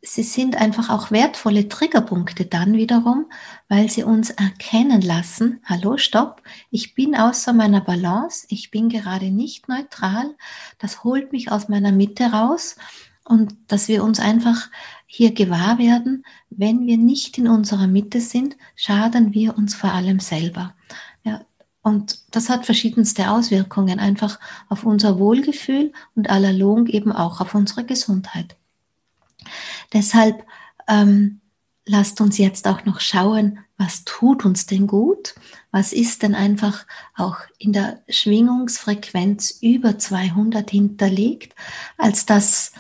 sie 0.02 0.24
sind 0.24 0.56
einfach 0.56 0.90
auch 0.90 1.12
wertvolle 1.12 1.68
Triggerpunkte 1.68 2.46
dann 2.46 2.74
wiederum, 2.74 3.26
weil 3.68 3.90
sie 3.90 4.04
uns 4.04 4.30
erkennen 4.30 5.02
lassen, 5.02 5.60
hallo, 5.66 5.98
stopp, 5.98 6.42
ich 6.72 6.94
bin 6.94 7.16
außer 7.16 7.54
meiner 7.54 7.82
Balance, 7.82 8.48
ich 8.50 8.72
bin 8.72 8.90
gerade 8.90 9.32
nicht 9.32 9.68
neutral, 9.68 10.36
das 10.80 11.04
holt 11.04 11.32
mich 11.32 11.52
aus 11.52 11.68
meiner 11.68 11.92
Mitte 11.92 12.32
raus 12.32 12.78
und 13.26 13.56
dass 13.68 13.88
wir 13.88 14.04
uns 14.04 14.20
einfach 14.20 14.70
hier 15.08 15.34
gewahr 15.34 15.80
werden, 15.80 16.26
wenn 16.50 16.86
wir 16.86 16.98
nicht 16.98 17.38
in 17.38 17.48
unserer 17.48 17.88
Mitte 17.88 18.22
sind, 18.22 18.58
schaden 18.76 19.34
wir 19.34 19.58
uns 19.58 19.74
vor 19.74 19.94
allem 19.94 20.20
selber. 20.20 20.76
Ja, 21.24 21.46
und 21.82 22.20
das 22.32 22.50
hat 22.50 22.66
verschiedenste 22.66 23.32
Auswirkungen 23.32 24.00
einfach 24.00 24.40
auf 24.68 24.84
unser 24.84 25.18
Wohlgefühl 25.18 25.94
und 26.16 26.30
allerlong 26.30 26.88
eben 26.88 27.14
auch 27.14 27.40
auf 27.40 27.56
unsere 27.56 27.86
Gesundheit. 27.86 28.58
Deshalb 29.94 30.46
ähm, 30.90 31.40
lasst 31.86 32.20
uns 32.20 32.38
jetzt 32.38 32.68
auch 32.68 32.84
noch 32.84 33.00
schauen, 33.00 33.60
was 33.78 34.04
tut 34.04 34.44
uns 34.44 34.66
denn 34.66 34.88
gut? 34.88 35.36
Was 35.72 35.94
ist 35.94 36.24
denn 36.24 36.36
einfach 36.36 36.86
auch 37.16 37.38
in 37.60 37.72
der 37.72 38.02
Schwingungsfrequenz 38.10 39.60
über 39.62 39.98
200 39.98 40.70
hinterlegt, 40.70 41.56
als 41.98 42.26
dass 42.26 42.74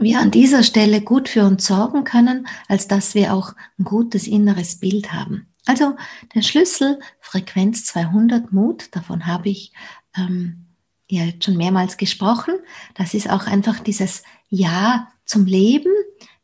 wir 0.00 0.20
an 0.20 0.30
dieser 0.30 0.62
Stelle 0.62 1.00
gut 1.00 1.28
für 1.28 1.44
uns 1.44 1.66
sorgen 1.66 2.04
können, 2.04 2.46
als 2.68 2.88
dass 2.88 3.14
wir 3.14 3.34
auch 3.34 3.54
ein 3.78 3.84
gutes 3.84 4.26
inneres 4.26 4.80
Bild 4.80 5.12
haben. 5.12 5.48
Also 5.66 5.96
der 6.34 6.42
Schlüssel 6.42 6.98
Frequenz 7.20 7.84
200 7.86 8.52
Mut, 8.52 8.94
davon 8.96 9.26
habe 9.26 9.48
ich 9.48 9.72
ähm, 10.16 10.66
ja 11.08 11.24
jetzt 11.24 11.44
schon 11.44 11.56
mehrmals 11.56 11.96
gesprochen. 11.96 12.54
Das 12.94 13.14
ist 13.14 13.30
auch 13.30 13.46
einfach 13.46 13.78
dieses 13.80 14.24
Ja 14.48 15.08
zum 15.24 15.46
Leben. 15.46 15.92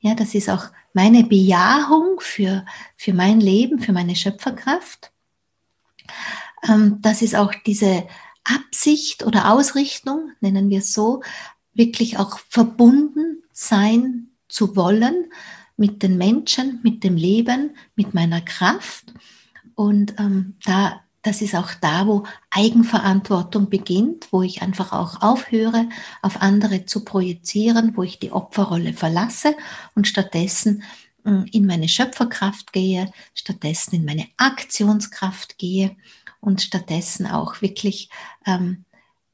Ja, 0.00 0.14
das 0.14 0.34
ist 0.34 0.48
auch 0.48 0.66
meine 0.92 1.24
Bejahung 1.24 2.20
für, 2.20 2.64
für 2.96 3.12
mein 3.12 3.40
Leben, 3.40 3.80
für 3.80 3.92
meine 3.92 4.14
Schöpferkraft. 4.14 5.10
Ähm, 6.68 6.98
das 7.00 7.22
ist 7.22 7.34
auch 7.34 7.52
diese 7.66 8.06
Absicht 8.44 9.24
oder 9.24 9.52
Ausrichtung, 9.52 10.30
nennen 10.40 10.70
wir 10.70 10.78
es 10.78 10.92
so, 10.92 11.22
wirklich 11.78 12.18
auch 12.18 12.38
verbunden 12.48 13.42
sein 13.52 14.28
zu 14.48 14.76
wollen 14.76 15.30
mit 15.78 16.02
den 16.02 16.18
Menschen, 16.18 16.80
mit 16.82 17.04
dem 17.04 17.16
Leben, 17.16 17.76
mit 17.94 18.12
meiner 18.12 18.40
Kraft. 18.40 19.14
Und 19.74 20.18
ähm, 20.18 20.56
da, 20.64 21.00
das 21.22 21.40
ist 21.40 21.54
auch 21.54 21.72
da, 21.80 22.06
wo 22.06 22.24
Eigenverantwortung 22.50 23.70
beginnt, 23.70 24.26
wo 24.32 24.42
ich 24.42 24.60
einfach 24.60 24.92
auch 24.92 25.22
aufhöre, 25.22 25.88
auf 26.20 26.42
andere 26.42 26.84
zu 26.84 27.04
projizieren, 27.04 27.96
wo 27.96 28.02
ich 28.02 28.18
die 28.18 28.32
Opferrolle 28.32 28.92
verlasse 28.92 29.54
und 29.94 30.08
stattdessen 30.08 30.82
äh, 31.24 31.48
in 31.52 31.64
meine 31.64 31.88
Schöpferkraft 31.88 32.72
gehe, 32.72 33.12
stattdessen 33.34 33.94
in 33.94 34.04
meine 34.04 34.26
Aktionskraft 34.36 35.58
gehe 35.58 35.96
und 36.40 36.60
stattdessen 36.60 37.26
auch 37.26 37.62
wirklich 37.62 38.10
ähm, 38.46 38.84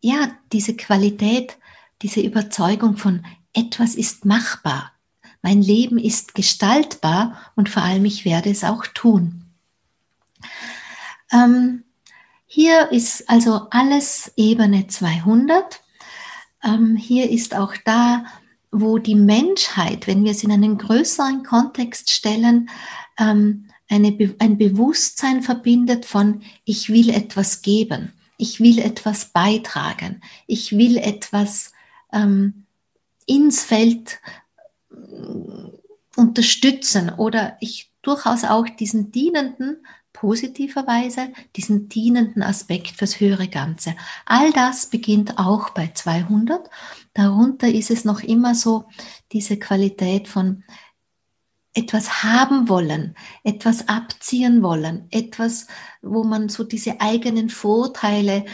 ja 0.03 0.37
diese 0.53 0.77
Qualität, 0.77 1.57
diese 2.05 2.21
Überzeugung 2.21 2.99
von 2.99 3.25
etwas 3.55 3.95
ist 3.95 4.27
machbar, 4.27 4.93
mein 5.41 5.63
Leben 5.63 5.99
ist 5.99 6.35
gestaltbar 6.35 7.37
und 7.57 7.69
vor 7.69 7.83
allem 7.83 8.05
ich 8.05 8.25
werde 8.25 8.51
es 8.51 8.63
auch 8.63 8.87
tun. 8.87 9.47
Ähm, 11.33 11.85
hier 12.47 12.93
ist 12.93 13.29
also 13.29 13.69
alles 13.71 14.33
Ebene 14.37 14.87
200. 14.87 15.83
Ähm, 16.63 16.97
hier 16.97 17.31
ist 17.31 17.55
auch 17.55 17.75
da, 17.85 18.27
wo 18.71 18.99
die 18.99 19.15
Menschheit, 19.15 20.07
wenn 20.07 20.25
wir 20.25 20.33
es 20.33 20.45
in 20.45 20.53
einen 20.53 20.77
größeren 20.77 21.43
Kontext 21.43 22.11
stellen, 22.11 22.69
ähm, 23.19 23.69
eine, 23.89 24.17
ein 24.39 24.59
Bewusstsein 24.59 25.43
verbindet 25.43 26.05
von, 26.05 26.43
ich 26.65 26.91
will 26.91 27.09
etwas 27.09 27.63
geben, 27.63 28.13
ich 28.37 28.61
will 28.61 28.79
etwas 28.79 29.27
beitragen, 29.27 30.21
ich 30.47 30.73
will 30.73 30.99
etwas 30.99 31.74
ähm, 32.15 32.67
ins 33.27 33.63
Feld 33.63 34.21
äh, 34.91 34.97
unterstützen 36.17 37.11
oder 37.11 37.57
ich 37.61 37.91
durchaus 38.03 38.45
auch 38.45 38.69
diesen 38.69 39.11
dienenden, 39.11 39.85
positiverweise, 40.13 41.33
diesen 41.57 41.89
dienenden 41.89 42.43
Aspekt 42.43 42.97
fürs 42.97 43.19
höhere 43.19 43.49
Ganze. 43.49 43.97
All 44.25 44.53
das 44.53 44.87
beginnt 44.87 45.39
auch 45.39 45.71
bei 45.71 45.91
200. 45.93 46.71
Darunter 47.15 47.69
ist 47.69 47.91
es 47.91 48.05
noch 48.05 48.21
immer 48.21 48.55
so 48.55 48.85
diese 49.33 49.59
Qualität 49.59 50.29
von 50.29 50.63
etwas 51.75 52.23
haben 52.23 52.69
wollen, 52.69 53.17
etwas 53.43 53.89
abziehen 53.89 54.63
wollen, 54.63 55.09
etwas, 55.11 55.67
wo 56.03 56.23
man 56.23 56.49
so 56.49 56.63
diese 56.63 57.01
eigenen 57.01 57.51
Vorteile 57.51 58.45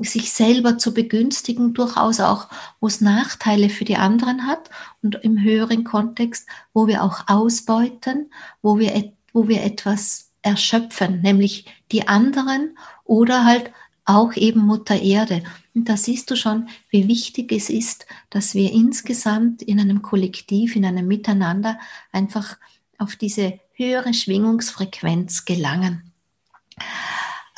sich 0.00 0.32
selber 0.32 0.78
zu 0.78 0.94
begünstigen, 0.94 1.74
durchaus 1.74 2.20
auch, 2.20 2.48
wo 2.80 2.86
es 2.86 3.00
Nachteile 3.00 3.68
für 3.68 3.84
die 3.84 3.96
anderen 3.96 4.46
hat 4.46 4.70
und 5.02 5.16
im 5.16 5.40
höheren 5.42 5.84
Kontext, 5.84 6.48
wo 6.72 6.86
wir 6.86 7.02
auch 7.02 7.28
ausbeuten, 7.28 8.30
wo 8.62 8.78
wir, 8.78 9.12
wo 9.32 9.48
wir 9.48 9.62
etwas 9.62 10.30
erschöpfen, 10.42 11.20
nämlich 11.20 11.66
die 11.92 12.08
anderen 12.08 12.76
oder 13.04 13.44
halt 13.44 13.70
auch 14.04 14.34
eben 14.34 14.60
Mutter 14.60 15.00
Erde. 15.00 15.42
Und 15.74 15.88
da 15.88 15.96
siehst 15.96 16.30
du 16.30 16.36
schon, 16.36 16.68
wie 16.90 17.08
wichtig 17.08 17.52
es 17.52 17.70
ist, 17.70 18.06
dass 18.30 18.54
wir 18.54 18.72
insgesamt 18.72 19.62
in 19.62 19.78
einem 19.78 20.02
Kollektiv, 20.02 20.74
in 20.74 20.84
einem 20.84 21.06
Miteinander 21.06 21.78
einfach 22.10 22.56
auf 22.98 23.16
diese 23.16 23.60
höhere 23.74 24.12
Schwingungsfrequenz 24.12 25.44
gelangen. 25.44 26.12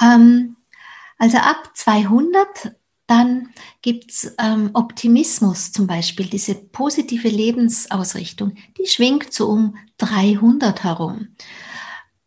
Ähm, 0.01 0.54
also 1.19 1.39
ab 1.39 1.71
200, 1.75 2.75
dann 3.07 3.51
gibt 3.83 4.11
es 4.11 4.35
ähm, 4.39 4.71
Optimismus 4.73 5.73
zum 5.73 5.87
Beispiel, 5.87 6.27
diese 6.27 6.55
positive 6.55 7.29
Lebensausrichtung, 7.29 8.55
die 8.79 8.87
schwingt 8.87 9.33
so 9.33 9.49
um 9.49 9.77
300 9.99 10.85
herum. 10.85 11.29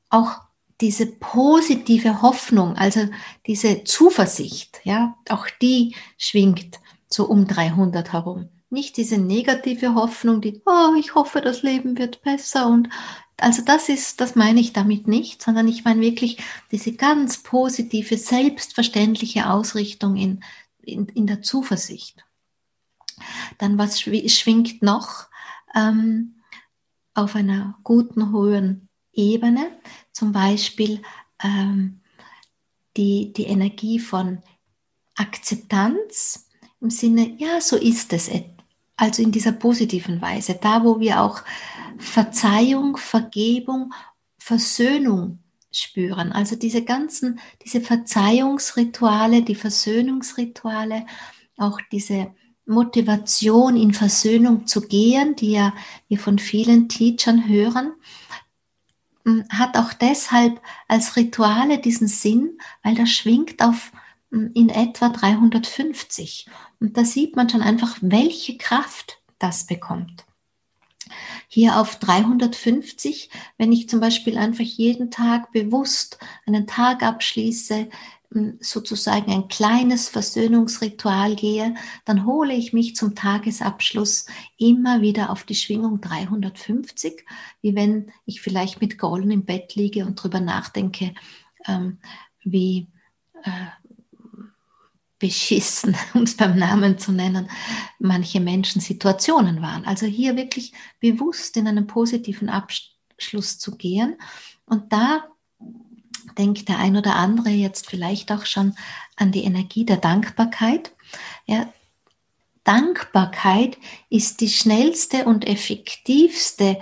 Auch 0.09 0.41
diese 0.79 1.07
positive 1.07 2.21
Hoffnung, 2.21 2.75
also 2.75 3.07
diese 3.47 3.83
Zuversicht, 3.83 4.79
ja, 4.83 5.15
auch 5.29 5.47
die 5.61 5.95
schwingt 6.17 6.79
so 7.09 7.25
um 7.25 7.47
300 7.47 8.13
herum. 8.13 8.49
Nicht 8.69 8.97
diese 8.97 9.17
negative 9.17 9.95
Hoffnung, 9.95 10.41
die, 10.41 10.61
oh, 10.65 10.93
ich 10.99 11.15
hoffe, 11.15 11.41
das 11.41 11.63
Leben 11.63 11.97
wird 11.97 12.21
besser 12.21 12.67
und 12.67 12.89
also 13.39 13.61
das 13.61 13.87
ist, 13.87 14.19
das 14.19 14.35
meine 14.35 14.59
ich 14.59 14.73
damit 14.73 15.07
nicht, 15.07 15.43
sondern 15.43 15.67
ich 15.67 15.83
meine 15.83 16.01
wirklich 16.01 16.39
diese 16.71 16.93
ganz 16.93 17.43
positive, 17.43 18.17
selbstverständliche 18.17 19.49
Ausrichtung 19.49 20.15
in, 20.15 20.43
in, 20.81 21.05
in 21.09 21.27
der 21.27 21.43
Zuversicht. 21.43 22.25
Dann 23.59 23.77
was 23.77 24.01
schwingt 24.01 24.81
noch 24.81 25.27
ähm, 25.75 26.41
auf 27.13 27.35
einer 27.35 27.77
guten, 27.83 28.31
hohen 28.31 28.89
Ebene? 29.13 29.71
zum 30.17 30.31
Beispiel 30.31 31.03
ähm, 31.43 32.01
die, 32.97 33.31
die 33.33 33.45
Energie 33.45 33.99
von 33.99 34.41
Akzeptanz 35.15 36.49
im 36.81 36.89
Sinne, 36.89 37.35
ja, 37.37 37.61
so 37.61 37.75
ist 37.75 38.13
es, 38.13 38.27
also 38.97 39.21
in 39.21 39.31
dieser 39.31 39.51
positiven 39.51 40.21
Weise, 40.21 40.57
da 40.59 40.83
wo 40.83 40.99
wir 40.99 41.21
auch 41.21 41.43
Verzeihung, 41.99 42.97
Vergebung, 42.97 43.93
Versöhnung 44.37 45.39
spüren. 45.71 46.31
Also 46.31 46.55
diese 46.55 46.83
ganzen, 46.83 47.39
diese 47.63 47.81
Verzeihungsrituale, 47.81 49.43
die 49.43 49.55
Versöhnungsrituale, 49.55 51.05
auch 51.57 51.79
diese 51.91 52.33
Motivation 52.65 53.77
in 53.77 53.93
Versöhnung 53.93 54.67
zu 54.67 54.81
gehen, 54.81 55.35
die 55.35 55.51
ja 55.51 55.73
wir 56.07 56.19
von 56.19 56.39
vielen 56.39 56.89
Teachern 56.89 57.47
hören, 57.47 57.93
hat 59.49 59.77
auch 59.77 59.93
deshalb 59.93 60.61
als 60.87 61.15
Rituale 61.15 61.79
diesen 61.79 62.07
Sinn, 62.07 62.57
weil 62.83 62.95
das 62.95 63.09
schwingt 63.09 63.61
auf 63.61 63.91
in 64.31 64.69
etwa 64.69 65.09
350. 65.09 66.47
Und 66.79 66.97
da 66.97 67.05
sieht 67.05 67.35
man 67.35 67.49
schon 67.49 67.61
einfach, 67.61 67.97
welche 68.01 68.57
Kraft 68.57 69.19
das 69.39 69.65
bekommt. 69.65 70.25
Hier 71.47 71.79
auf 71.79 71.97
350, 71.99 73.29
wenn 73.57 73.71
ich 73.71 73.87
zum 73.87 74.01
Beispiel 74.01 74.37
einfach 74.37 74.65
jeden 74.65 75.09
Tag 75.11 75.51
bewusst 75.53 76.19
einen 76.45 76.67
Tag 76.67 77.03
abschließe, 77.03 77.87
sozusagen 78.59 79.31
ein 79.31 79.47
kleines 79.47 80.09
Versöhnungsritual 80.09 81.35
gehe, 81.35 81.75
dann 82.03 82.25
hole 82.25 82.53
ich 82.53 82.73
mich 82.73 82.95
zum 82.95 83.15
Tagesabschluss 83.15 84.25
immer 84.57 85.01
wieder 85.01 85.29
auf 85.29 85.45
die 85.45 85.55
Schwingung 85.55 86.01
350, 86.01 87.23
wie 87.61 87.75
wenn 87.75 88.11
ich 88.25 88.41
vielleicht 88.41 88.81
mit 88.81 88.97
Golden 88.97 89.31
im 89.31 89.45
Bett 89.45 89.75
liege 89.75 90.05
und 90.05 90.19
darüber 90.19 90.41
nachdenke, 90.41 91.15
ähm, 91.65 91.99
wie 92.43 92.87
äh, 93.43 93.49
beschissen, 95.19 95.95
um 96.13 96.23
es 96.23 96.35
beim 96.35 96.57
Namen 96.57 96.97
zu 96.97 97.11
nennen, 97.11 97.49
manche 97.99 98.39
Menschen 98.39 98.81
Situationen 98.81 99.61
waren. 99.61 99.85
Also 99.85 100.05
hier 100.05 100.35
wirklich 100.35 100.73
bewusst 100.99 101.57
in 101.57 101.67
einen 101.67 101.87
positiven 101.87 102.49
Abschluss 102.49 103.57
zu 103.59 103.75
gehen 103.75 104.15
und 104.65 104.91
da 104.93 105.23
denkt 106.37 106.69
der 106.69 106.79
ein 106.79 106.95
oder 106.97 107.15
andere 107.15 107.49
jetzt 107.49 107.89
vielleicht 107.89 108.31
auch 108.31 108.45
schon 108.45 108.75
an 109.15 109.31
die 109.31 109.43
Energie 109.43 109.85
der 109.85 109.97
Dankbarkeit. 109.97 110.93
Ja, 111.45 111.71
Dankbarkeit 112.63 113.77
ist 114.09 114.41
die 114.41 114.49
schnellste 114.49 115.25
und 115.25 115.47
effektivste 115.47 116.77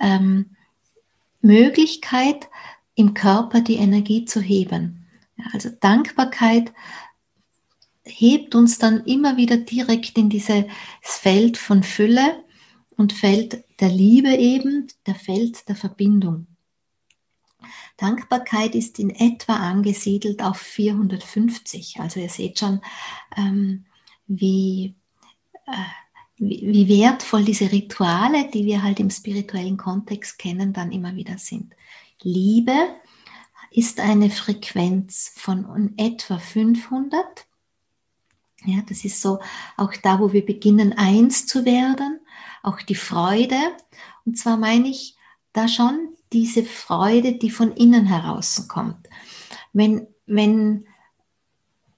ähm, 0.00 0.56
Möglichkeit, 1.40 2.48
im 2.94 3.14
Körper 3.14 3.60
die 3.60 3.76
Energie 3.76 4.24
zu 4.24 4.40
heben. 4.40 5.06
Ja, 5.36 5.44
also 5.52 5.70
Dankbarkeit 5.80 6.72
hebt 8.08 8.54
uns 8.54 8.78
dann 8.78 9.04
immer 9.04 9.36
wieder 9.36 9.56
direkt 9.56 10.18
in 10.18 10.28
dieses 10.28 10.64
Feld 11.00 11.56
von 11.56 11.82
Fülle 11.82 12.44
und 12.96 13.12
Feld 13.12 13.64
der 13.80 13.90
Liebe 13.90 14.34
eben, 14.34 14.88
der 15.06 15.14
Feld 15.14 15.68
der 15.68 15.76
Verbindung. 15.76 16.46
Dankbarkeit 17.96 18.74
ist 18.74 18.98
in 18.98 19.10
etwa 19.10 19.56
angesiedelt 19.56 20.42
auf 20.42 20.58
450. 20.58 21.98
Also 22.00 22.20
ihr 22.20 22.28
seht 22.28 22.58
schon, 22.58 22.80
ähm, 23.36 23.86
wie, 24.26 24.94
äh, 25.66 25.72
wie, 26.36 26.60
wie 26.62 26.88
wertvoll 26.88 27.44
diese 27.44 27.70
Rituale, 27.72 28.48
die 28.50 28.64
wir 28.64 28.82
halt 28.82 29.00
im 29.00 29.10
spirituellen 29.10 29.76
Kontext 29.76 30.38
kennen, 30.38 30.72
dann 30.72 30.92
immer 30.92 31.16
wieder 31.16 31.38
sind. 31.38 31.74
Liebe 32.22 32.94
ist 33.70 34.00
eine 34.00 34.30
Frequenz 34.30 35.32
von 35.34 35.94
etwa 35.96 36.38
500. 36.38 37.47
Ja, 38.64 38.82
das 38.88 39.04
ist 39.04 39.20
so 39.22 39.38
auch 39.76 39.92
da, 40.02 40.18
wo 40.20 40.32
wir 40.32 40.44
beginnen, 40.44 40.92
eins 40.92 41.46
zu 41.46 41.64
werden. 41.64 42.20
Auch 42.62 42.82
die 42.82 42.94
Freude. 42.94 43.56
Und 44.24 44.36
zwar 44.36 44.56
meine 44.56 44.88
ich 44.88 45.16
da 45.52 45.68
schon 45.68 46.08
diese 46.32 46.64
Freude, 46.64 47.34
die 47.34 47.50
von 47.50 47.72
innen 47.72 48.06
heraus 48.06 48.66
kommt. 48.68 49.08
Wenn 49.72 50.06
wenn, 50.28 50.86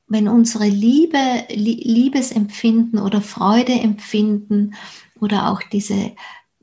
wenn 0.07 0.29
unsere 0.29 0.67
Liebe, 0.67 1.45
Liebesempfinden 1.51 2.99
oder 2.99 3.21
Freudeempfinden 3.21 4.75
oder 5.21 5.51
auch 5.51 5.63
diese 5.63 6.13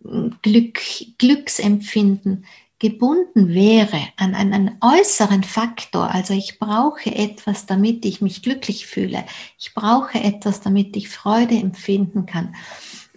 hm, 0.02 0.36
Glück, 0.42 0.80
Glücksempfinden 1.18 2.46
gebunden 2.80 3.50
wäre 3.50 4.00
an 4.18 4.36
einen 4.36 4.78
äußeren 4.82 5.44
Faktor, 5.44 6.12
also 6.12 6.34
ich 6.34 6.60
brauche 6.60 7.13
etwas, 7.13 7.66
damit 7.66 8.06
ich 8.06 8.22
mich 8.22 8.44
glücklich 8.44 8.86
fühle, 8.86 9.26
ich 9.58 9.74
brauche 9.74 10.20
etwas, 10.20 10.62
damit 10.62 10.96
ich 10.96 11.10
Freude 11.10 11.56
empfinden 11.56 12.26
kann. 12.26 12.56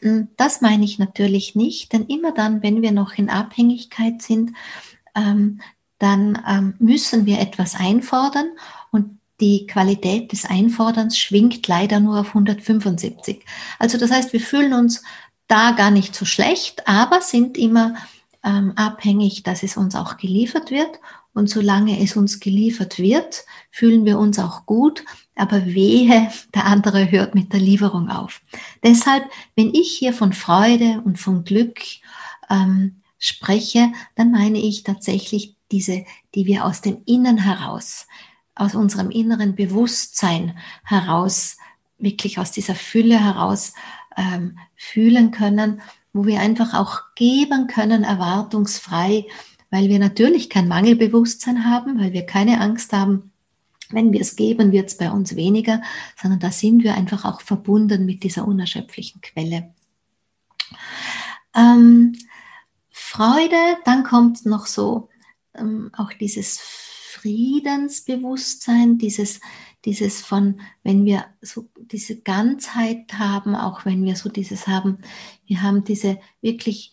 Hm, 0.01 0.29
das 0.37 0.61
meine 0.62 0.85
ich 0.85 0.99
natürlich 0.99 1.55
nicht, 1.55 1.92
denn 1.92 2.07
immer 2.07 2.33
dann, 2.33 2.62
wenn 2.62 2.81
wir 2.81 2.92
noch 2.92 3.14
in 3.14 3.29
Abhängigkeit 3.29 4.23
sind, 4.23 4.53
ähm, 5.14 5.61
dann 5.99 6.42
ähm, 6.49 6.75
müssen 6.79 7.27
wir 7.27 7.40
etwas 7.40 7.75
einfordern 7.75 8.49
und 8.90 9.18
die 9.40 9.66
Qualität 9.66 10.33
des 10.33 10.44
Einforderns 10.44 11.18
schwingt 11.18 11.66
leider 11.66 12.01
nur 12.01 12.20
auf 12.20 12.29
175. 12.29 13.44
Also 13.79 13.99
das 13.99 14.11
heißt, 14.11 14.33
wir 14.33 14.40
fühlen 14.40 14.73
uns 14.73 15.03
da 15.49 15.73
gar 15.73 15.90
nicht 15.90 16.14
so 16.14 16.25
schlecht, 16.25 16.87
aber 16.87 17.20
sind 17.20 17.59
immer 17.59 17.94
ähm, 18.44 18.72
abhängig, 18.76 19.42
dass 19.42 19.62
es 19.62 19.76
uns 19.76 19.94
auch 19.94 20.16
geliefert 20.16 20.70
wird. 20.70 21.00
Und 21.33 21.48
solange 21.48 22.03
es 22.03 22.16
uns 22.16 22.40
geliefert 22.40 22.98
wird, 22.98 23.44
fühlen 23.70 24.05
wir 24.05 24.18
uns 24.18 24.38
auch 24.38 24.66
gut. 24.66 25.05
Aber 25.37 25.66
wehe, 25.66 26.31
der 26.55 26.66
andere 26.66 27.11
hört 27.11 27.35
mit 27.35 27.53
der 27.53 27.61
Lieferung 27.61 28.09
auf. 28.09 28.42
Deshalb, 28.83 29.24
wenn 29.57 29.72
ich 29.72 29.96
hier 29.96 30.12
von 30.12 30.33
Freude 30.33 31.03
und 31.05 31.18
von 31.18 31.44
Glück 31.44 31.81
ähm, 32.48 33.03
spreche, 33.18 33.92
dann 34.16 34.33
meine 34.33 34.59
ich 34.59 34.83
tatsächlich 34.83 35.55
diese, 35.70 36.05
die 36.35 36.46
wir 36.46 36.64
aus 36.64 36.81
dem 36.81 37.03
Innen 37.07 37.38
heraus, 37.38 38.07
aus 38.55 38.74
unserem 38.74 39.11
inneren 39.11 39.55
Bewusstsein 39.55 40.59
heraus, 40.83 41.57
wirklich 41.98 42.38
aus 42.38 42.50
dieser 42.50 42.74
Fülle 42.74 43.22
heraus 43.22 43.74
ähm, 44.16 44.59
fühlen 44.74 45.31
können 45.31 45.81
wo 46.12 46.27
wir 46.27 46.40
einfach 46.40 46.75
auch 46.75 47.14
geben 47.14 47.66
können, 47.66 48.05
erwartungsfrei, 48.05 49.27
weil 49.70 49.88
wir 49.88 49.99
natürlich 49.99 50.51
kein 50.51 50.68
Mangelbewusstsein 50.68 51.64
haben, 51.64 51.99
weil 52.01 52.12
wir 52.12 52.27
keine 52.27 52.61
Angst 52.61 52.92
haben, 52.92 53.33
wenn 53.90 54.12
wir 54.12 54.20
es 54.20 54.37
geben, 54.37 54.73
wird 54.73 54.88
es 54.88 54.96
bei 54.96 55.11
uns 55.11 55.37
weniger, 55.37 55.83
sondern 56.20 56.40
da 56.40 56.51
sind 56.51 56.85
wir 56.85 56.94
einfach 56.94 57.25
auch 57.25 57.40
verbunden 57.40 58.05
mit 58.07 58.23
dieser 58.23 58.46
unerschöpflichen 58.46 59.20
Quelle. 59.20 59.75
Ähm, 61.55 62.16
Freude, 62.90 63.77
dann 63.85 64.05
kommt 64.05 64.46
noch 64.46 64.66
so 64.66 65.09
ähm, 65.55 65.90
auch 65.96 66.12
dieses 66.12 66.61
Friedensbewusstsein, 66.61 68.99
dieses 68.99 69.40
dieses 69.85 70.21
von, 70.21 70.61
wenn 70.83 71.05
wir 71.05 71.25
so 71.40 71.69
diese 71.77 72.21
Ganzheit 72.21 73.14
haben, 73.19 73.55
auch 73.55 73.85
wenn 73.85 74.05
wir 74.05 74.16
so 74.16 74.29
dieses 74.29 74.66
haben, 74.66 74.99
wir 75.47 75.62
haben 75.62 75.85
diese 75.85 76.19
wirklich 76.40 76.93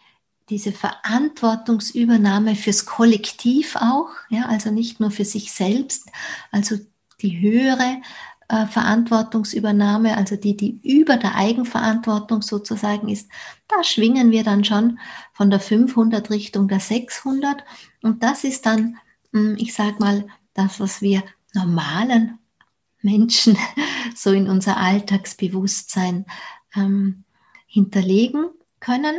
diese 0.49 0.71
Verantwortungsübernahme 0.71 2.55
fürs 2.55 2.85
Kollektiv 2.85 3.75
auch, 3.75 4.09
ja, 4.29 4.45
also 4.45 4.71
nicht 4.71 4.99
nur 4.99 5.11
für 5.11 5.25
sich 5.25 5.51
selbst, 5.51 6.09
also 6.51 6.77
die 7.21 7.39
höhere 7.41 8.01
äh, 8.47 8.65
Verantwortungsübernahme, 8.67 10.15
also 10.15 10.37
die, 10.37 10.55
die 10.55 10.79
über 10.83 11.17
der 11.17 11.35
Eigenverantwortung 11.35 12.41
sozusagen 12.41 13.09
ist, 13.09 13.29
da 13.67 13.83
schwingen 13.83 14.31
wir 14.31 14.43
dann 14.43 14.63
schon 14.63 14.99
von 15.33 15.49
der 15.49 15.59
500 15.59 16.29
Richtung 16.29 16.69
der 16.69 16.79
600 16.79 17.63
und 18.01 18.23
das 18.23 18.45
ist 18.45 18.65
dann, 18.65 18.97
hm, 19.33 19.55
ich 19.57 19.73
sag 19.73 19.99
mal, 19.99 20.27
das, 20.53 20.79
was 20.79 21.01
wir 21.01 21.23
normalen 21.53 22.39
Menschen 23.01 23.57
so 24.15 24.31
in 24.31 24.49
unser 24.49 24.77
Alltagsbewusstsein 24.77 26.25
ähm, 26.75 27.23
hinterlegen 27.67 28.49
können. 28.79 29.15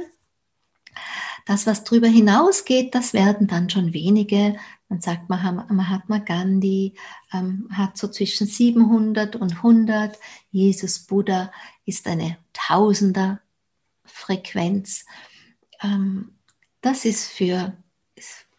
Das, 1.46 1.66
was 1.66 1.84
darüber 1.84 2.08
hinausgeht, 2.08 2.94
das 2.94 3.14
werden 3.14 3.46
dann 3.46 3.70
schon 3.70 3.94
wenige. 3.94 4.58
Man 4.88 5.00
sagt, 5.00 5.30
Mahatma 5.30 6.18
Gandhi 6.18 6.92
ähm, 7.32 7.70
hat 7.72 7.96
so 7.96 8.08
zwischen 8.08 8.46
700 8.46 9.36
und 9.36 9.56
100. 9.56 10.18
Jesus 10.50 10.98
Buddha 10.98 11.50
ist 11.86 12.06
eine 12.06 12.36
Tausender-Frequenz. 12.52 15.06
Ähm, 15.82 16.34
das 16.80 17.04
ist 17.04 17.28
für 17.28 17.76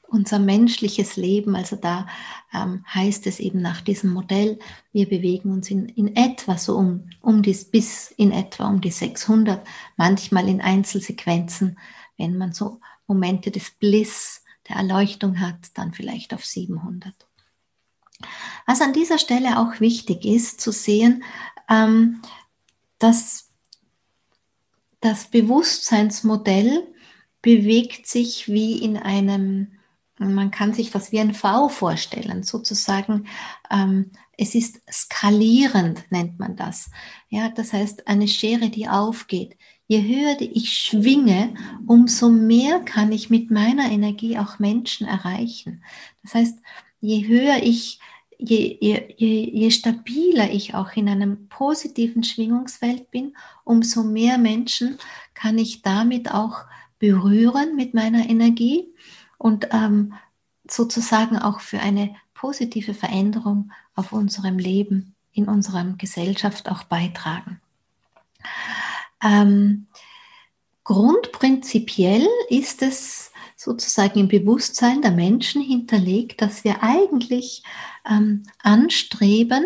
unser 0.10 0.40
menschliches 0.40 1.16
Leben. 1.16 1.56
Also 1.56 1.76
da 1.76 2.08
ähm, 2.54 2.86
heißt 2.94 3.28
es 3.28 3.40
eben 3.40 3.62
nach 3.62 3.82
diesem 3.82 4.12
Modell, 4.12 4.60
wir 4.92 5.08
bewegen 5.08 5.52
uns 5.52 5.70
in, 5.70 5.88
in 5.90 6.16
etwa 6.16 6.58
so 6.58 6.78
um, 6.78 7.10
um 7.22 7.42
die, 7.42 7.54
bis 7.72 8.12
in 8.12 8.32
etwa 8.32 8.68
um 8.68 8.82
die 8.82 8.92
600, 8.92 9.66
manchmal 9.98 10.48
in 10.48 10.62
Einzelsequenzen, 10.62 11.78
wenn 12.18 12.38
man 12.38 12.54
so 12.54 12.80
Momente 13.08 13.52
des 13.52 13.72
Bliss, 13.72 14.44
der 14.68 14.78
Erleuchtung 14.78 15.40
hat, 15.40 15.58
dann 15.74 15.94
vielleicht 15.94 16.34
auf 16.34 16.46
700. 16.46 17.14
Was 18.68 18.82
an 18.82 18.94
dieser 18.94 19.18
Stelle 19.18 19.60
auch 19.60 19.80
wichtig 19.80 20.26
ist 20.26 20.62
zu 20.62 20.72
sehen, 20.72 21.24
ähm, 21.70 22.22
dass 23.00 23.50
das 25.00 25.32
Bewusstseinsmodell 25.32 26.86
bewegt 27.42 28.06
sich 28.08 28.50
wie 28.50 28.78
in 28.84 28.98
einem 28.98 29.79
man 30.20 30.52
kann 30.52 30.74
sich 30.74 30.92
das 30.92 31.12
wie 31.12 31.20
ein 31.20 31.34
V 31.34 31.70
vorstellen, 31.70 32.44
sozusagen. 32.44 33.28
Ähm, 33.72 34.12
es 34.38 34.54
ist 34.56 34.82
skalierend, 34.92 36.04
nennt 36.12 36.40
man 36.40 36.56
das. 36.56 36.92
Ja, 37.30 37.50
das 37.50 37.74
heißt, 37.74 38.08
eine 38.08 38.28
Schere, 38.28 38.70
die 38.70 38.88
aufgeht. 38.88 39.58
Je 39.88 40.04
höher 40.04 40.40
ich 40.40 40.72
schwinge, 40.78 41.54
umso 41.88 42.30
mehr 42.30 42.80
kann 42.82 43.12
ich 43.12 43.30
mit 43.30 43.50
meiner 43.50 43.92
Energie 43.92 44.38
auch 44.38 44.60
Menschen 44.60 45.08
erreichen. 45.08 45.84
Das 46.22 46.36
heißt, 46.36 46.60
je 47.02 47.28
höher 47.28 47.64
ich, 47.64 48.00
je, 48.38 48.78
je, 48.80 49.14
je, 49.18 49.50
je 49.52 49.72
stabiler 49.72 50.52
ich 50.52 50.76
auch 50.76 50.92
in 50.94 51.10
einem 51.10 51.48
positiven 51.50 52.24
Schwingungsfeld 52.24 53.10
bin, 53.10 53.36
umso 53.64 54.04
mehr 54.04 54.38
Menschen 54.38 54.98
kann 55.34 55.58
ich 55.58 55.82
damit 55.82 56.32
auch 56.32 56.66
berühren 57.00 57.76
mit 57.76 57.94
meiner 57.94 58.30
Energie 58.30 58.94
und 59.40 59.70
ähm, 59.72 60.14
sozusagen 60.70 61.40
auch 61.40 61.62
für 61.62 61.80
eine 61.80 62.16
positive 62.36 62.94
Veränderung 62.94 63.72
auf 63.96 64.12
unserem 64.12 64.60
Leben, 64.60 65.16
in 65.32 65.48
unserer 65.48 65.84
Gesellschaft 65.98 66.70
auch 66.70 66.84
beitragen. 66.84 67.60
Ähm, 69.24 69.88
grundprinzipiell 70.84 72.28
ist 72.50 72.82
es 72.82 73.32
sozusagen 73.56 74.20
im 74.20 74.28
Bewusstsein 74.28 75.02
der 75.02 75.12
Menschen 75.12 75.62
hinterlegt, 75.62 76.42
dass 76.42 76.64
wir 76.64 76.84
eigentlich 76.84 77.64
ähm, 78.10 78.44
anstreben, 78.64 79.66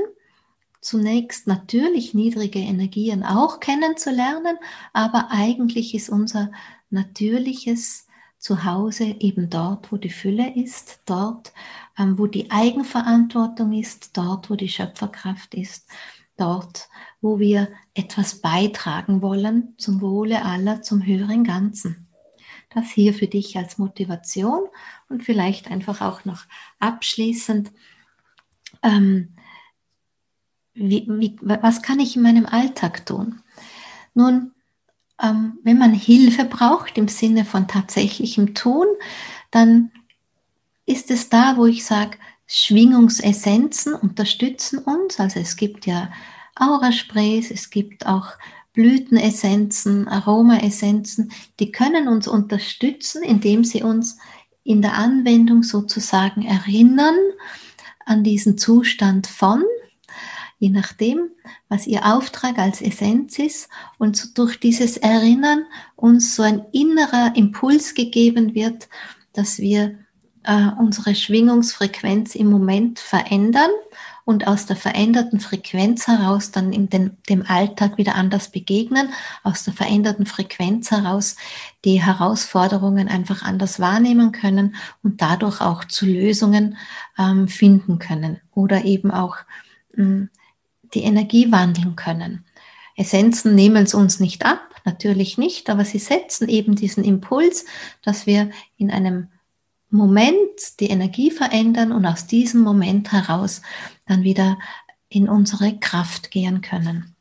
zunächst 0.81 1.47
natürlich 1.47 2.13
niedrige 2.13 2.59
Energien 2.59 3.23
auch 3.23 3.59
kennenzulernen, 3.59 4.57
aber 4.91 5.29
eigentlich 5.31 5.95
ist 5.95 6.09
unser 6.09 6.51
natürliches 6.89 8.02
zu 8.43 8.65
Hause 8.65 9.05
eben 9.05 9.49
dort, 9.49 9.89
wo 9.89 9.95
die 9.95 10.09
Fülle 10.09 10.53
ist, 10.53 10.99
dort, 11.05 11.53
ähm, 11.97 12.19
wo 12.19 12.27
die 12.27 12.51
Eigenverantwortung 12.51 13.71
ist, 13.71 14.17
dort, 14.17 14.49
wo 14.49 14.55
die 14.55 14.67
Schöpferkraft 14.67 15.53
ist, 15.53 15.89
dort, 16.35 16.89
wo 17.21 17.39
wir 17.39 17.69
etwas 17.93 18.41
beitragen 18.41 19.21
wollen 19.21 19.75
zum 19.77 20.01
Wohle 20.01 20.43
aller, 20.43 20.81
zum 20.81 21.05
höheren 21.05 21.45
Ganzen. 21.45 22.09
Das 22.69 22.89
hier 22.91 23.13
für 23.13 23.27
dich 23.27 23.55
als 23.55 23.77
Motivation 23.77 24.63
und 25.07 25.23
vielleicht 25.23 25.71
einfach 25.71 26.01
auch 26.01 26.25
noch 26.25 26.43
abschließend. 26.79 27.71
Ähm, 28.81 29.37
wie, 30.73 31.07
wie, 31.07 31.37
was 31.41 31.81
kann 31.81 32.01
ich 32.01 32.17
in 32.17 32.23
meinem 32.23 32.45
Alltag 32.45 33.05
tun? 33.05 33.41
Nun, 34.13 34.52
ähm, 35.23 35.59
wenn 35.63 35.77
man 35.77 35.93
Hilfe 35.93 36.45
braucht 36.45 36.97
im 36.97 37.07
Sinne 37.07 37.45
von 37.45 37.67
tatsächlichem 37.67 38.53
Tun, 38.53 38.85
dann 39.51 39.91
ist 40.85 41.09
es 41.09 41.29
da, 41.29 41.55
wo 41.57 41.65
ich 41.65 41.85
sage, 41.85 42.17
Schwingungsessenzen 42.45 43.95
unterstützen 43.95 44.79
uns. 44.79 45.19
Also 45.19 45.39
es 45.39 45.55
gibt 45.55 45.85
ja 45.85 46.11
Aurasprays, 46.55 47.49
es 47.49 47.69
gibt 47.69 48.05
auch 48.05 48.27
Blütenessenzen, 48.73 50.07
Aromaessenzen, 50.07 51.31
die 51.59 51.71
können 51.71 52.07
uns 52.07 52.27
unterstützen, 52.27 53.23
indem 53.23 53.63
sie 53.63 53.83
uns 53.83 54.17
in 54.63 54.81
der 54.81 54.93
Anwendung 54.93 55.63
sozusagen 55.63 56.43
erinnern 56.43 57.15
an 58.05 58.23
diesen 58.23 58.57
Zustand 58.57 59.27
von 59.27 59.63
je 60.63 60.69
nachdem, 60.69 61.29
was 61.67 61.87
Ihr 61.87 62.05
Auftrag 62.05 62.57
als 62.57 62.81
Essenz 62.81 63.37
ist. 63.37 63.67
Und 63.97 64.15
so 64.15 64.29
durch 64.33 64.57
dieses 64.61 64.95
Erinnern 64.95 65.65
uns 65.97 66.37
so 66.37 66.43
ein 66.43 66.63
innerer 66.71 67.35
Impuls 67.35 67.95
gegeben 67.95 68.55
wird, 68.55 68.87
dass 69.33 69.59
wir 69.59 69.99
äh, 70.43 70.69
unsere 70.79 71.15
Schwingungsfrequenz 71.15 72.35
im 72.35 72.49
Moment 72.49 72.99
verändern 72.99 73.71
und 74.23 74.47
aus 74.47 74.65
der 74.65 74.77
veränderten 74.77 75.41
Frequenz 75.41 76.07
heraus 76.07 76.51
dann 76.51 76.71
in 76.71 76.89
den, 76.89 77.17
dem 77.27 77.43
Alltag 77.45 77.97
wieder 77.97 78.15
anders 78.15 78.49
begegnen, 78.49 79.09
aus 79.43 79.65
der 79.65 79.73
veränderten 79.73 80.25
Frequenz 80.25 80.91
heraus 80.91 81.35
die 81.83 82.01
Herausforderungen 82.01 83.09
einfach 83.09 83.43
anders 83.43 83.81
wahrnehmen 83.81 84.31
können 84.31 84.75
und 85.03 85.21
dadurch 85.21 85.59
auch 85.59 85.83
zu 85.83 86.05
Lösungen 86.05 86.77
ähm, 87.17 87.49
finden 87.49 87.99
können 87.99 88.39
oder 88.53 88.85
eben 88.85 89.11
auch 89.11 89.35
mh, 89.97 90.05
hm, 90.05 90.29
die 90.93 91.03
Energie 91.03 91.51
wandeln 91.51 91.95
können. 91.95 92.45
Essenzen 92.95 93.55
nehmen 93.55 93.83
es 93.83 93.93
uns 93.93 94.19
nicht 94.19 94.45
ab, 94.45 94.81
natürlich 94.85 95.37
nicht, 95.37 95.69
aber 95.69 95.85
sie 95.85 95.99
setzen 95.99 96.47
eben 96.47 96.75
diesen 96.75 97.03
Impuls, 97.03 97.65
dass 98.01 98.25
wir 98.25 98.51
in 98.77 98.91
einem 98.91 99.29
Moment 99.89 100.79
die 100.79 100.89
Energie 100.89 101.31
verändern 101.31 101.91
und 101.91 102.05
aus 102.05 102.27
diesem 102.27 102.61
Moment 102.61 103.11
heraus 103.11 103.61
dann 104.05 104.23
wieder 104.23 104.57
in 105.09 105.29
unsere 105.29 105.77
Kraft 105.77 106.31
gehen 106.31 106.61
können. 106.61 107.15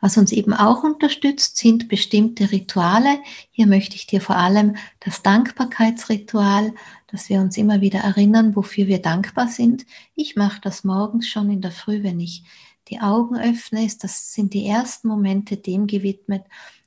Was 0.00 0.16
uns 0.16 0.32
eben 0.32 0.52
auch 0.52 0.82
unterstützt, 0.82 1.56
sind 1.56 1.88
bestimmte 1.88 2.52
Rituale. 2.52 3.18
Hier 3.50 3.66
möchte 3.66 3.96
ich 3.96 4.06
dir 4.06 4.20
vor 4.20 4.36
allem 4.36 4.76
das 5.00 5.22
Dankbarkeitsritual, 5.22 6.74
dass 7.06 7.28
wir 7.28 7.40
uns 7.40 7.56
immer 7.56 7.80
wieder 7.80 8.00
erinnern, 8.00 8.54
wofür 8.56 8.86
wir 8.86 9.00
dankbar 9.00 9.48
sind. 9.48 9.86
Ich 10.14 10.36
mache 10.36 10.60
das 10.60 10.84
morgens 10.84 11.28
schon 11.28 11.50
in 11.50 11.60
der 11.60 11.72
Früh, 11.72 12.02
wenn 12.02 12.20
ich 12.20 12.44
die 12.88 13.00
Augen 13.00 13.38
öffne. 13.38 13.88
Das 14.00 14.32
sind 14.32 14.54
die 14.54 14.66
ersten 14.66 15.08
Momente 15.08 15.56
dem 15.56 15.86
gewidmet, 15.86 16.44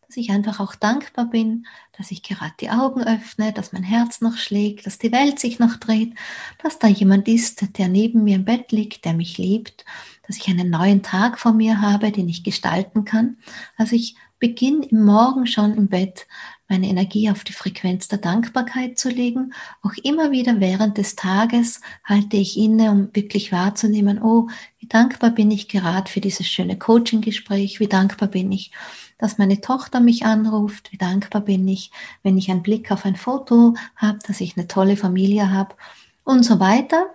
dass 0.07 0.17
ich 0.17 0.29
einfach 0.29 0.59
auch 0.59 0.75
dankbar 0.75 1.25
bin, 1.25 1.65
dass 1.97 2.11
ich 2.11 2.23
gerade 2.23 2.53
die 2.59 2.69
Augen 2.69 3.03
öffne, 3.03 3.53
dass 3.53 3.73
mein 3.73 3.83
Herz 3.83 4.21
noch 4.21 4.37
schlägt, 4.37 4.85
dass 4.85 4.97
die 4.97 5.11
Welt 5.11 5.39
sich 5.39 5.59
noch 5.59 5.77
dreht, 5.77 6.13
dass 6.61 6.79
da 6.79 6.87
jemand 6.87 7.27
ist, 7.27 7.77
der 7.77 7.87
neben 7.87 8.23
mir 8.23 8.35
im 8.35 8.45
Bett 8.45 8.71
liegt, 8.71 9.05
der 9.05 9.13
mich 9.13 9.37
liebt, 9.37 9.85
dass 10.27 10.37
ich 10.37 10.47
einen 10.47 10.69
neuen 10.69 11.01
Tag 11.01 11.39
vor 11.39 11.53
mir 11.53 11.81
habe, 11.81 12.11
den 12.11 12.29
ich 12.29 12.43
gestalten 12.43 13.05
kann. 13.05 13.37
Also 13.77 13.95
ich 13.95 14.15
beginne 14.39 14.85
im 14.85 15.03
Morgen 15.03 15.47
schon 15.47 15.75
im 15.75 15.87
Bett 15.87 16.27
meine 16.67 16.87
Energie 16.87 17.29
auf 17.29 17.43
die 17.43 17.53
Frequenz 17.53 18.07
der 18.07 18.17
Dankbarkeit 18.17 18.97
zu 18.97 19.09
legen. 19.09 19.53
Auch 19.81 19.93
immer 20.03 20.31
wieder 20.31 20.59
während 20.59 20.97
des 20.97 21.15
Tages 21.15 21.81
halte 22.03 22.37
ich 22.37 22.57
inne, 22.57 22.91
um 22.91 23.09
wirklich 23.13 23.51
wahrzunehmen, 23.51 24.21
oh, 24.21 24.47
wie 24.79 24.87
dankbar 24.87 25.31
bin 25.31 25.51
ich 25.51 25.67
gerade 25.67 26.09
für 26.09 26.21
dieses 26.21 26.47
schöne 26.47 26.77
Coaching-Gespräch, 26.77 27.79
wie 27.79 27.87
dankbar 27.87 28.29
bin 28.29 28.51
ich 28.51 28.71
dass 29.17 29.37
meine 29.37 29.61
Tochter 29.61 29.99
mich 29.99 30.25
anruft, 30.25 30.91
wie 30.91 30.97
dankbar 30.97 31.41
bin 31.41 31.67
ich, 31.67 31.91
wenn 32.23 32.37
ich 32.37 32.51
einen 32.51 32.63
Blick 32.63 32.91
auf 32.91 33.05
ein 33.05 33.15
Foto 33.15 33.75
habe, 33.95 34.19
dass 34.27 34.41
ich 34.41 34.57
eine 34.57 34.67
tolle 34.67 34.97
Familie 34.97 35.51
habe 35.51 35.75
und 36.23 36.43
so 36.43 36.59
weiter. 36.59 37.09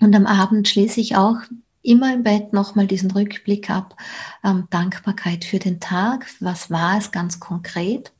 Und 0.00 0.14
am 0.14 0.26
Abend 0.26 0.66
schließe 0.68 1.00
ich 1.00 1.16
auch 1.16 1.36
immer 1.82 2.12
im 2.14 2.22
Bett 2.22 2.52
nochmal 2.52 2.86
diesen 2.86 3.10
Rückblick 3.10 3.70
ab, 3.70 3.96
ähm, 4.44 4.66
Dankbarkeit 4.70 5.44
für 5.44 5.58
den 5.58 5.80
Tag, 5.80 6.26
was 6.40 6.70
war 6.70 6.98
es 6.98 7.10
ganz 7.10 7.40
konkret. 7.40 8.12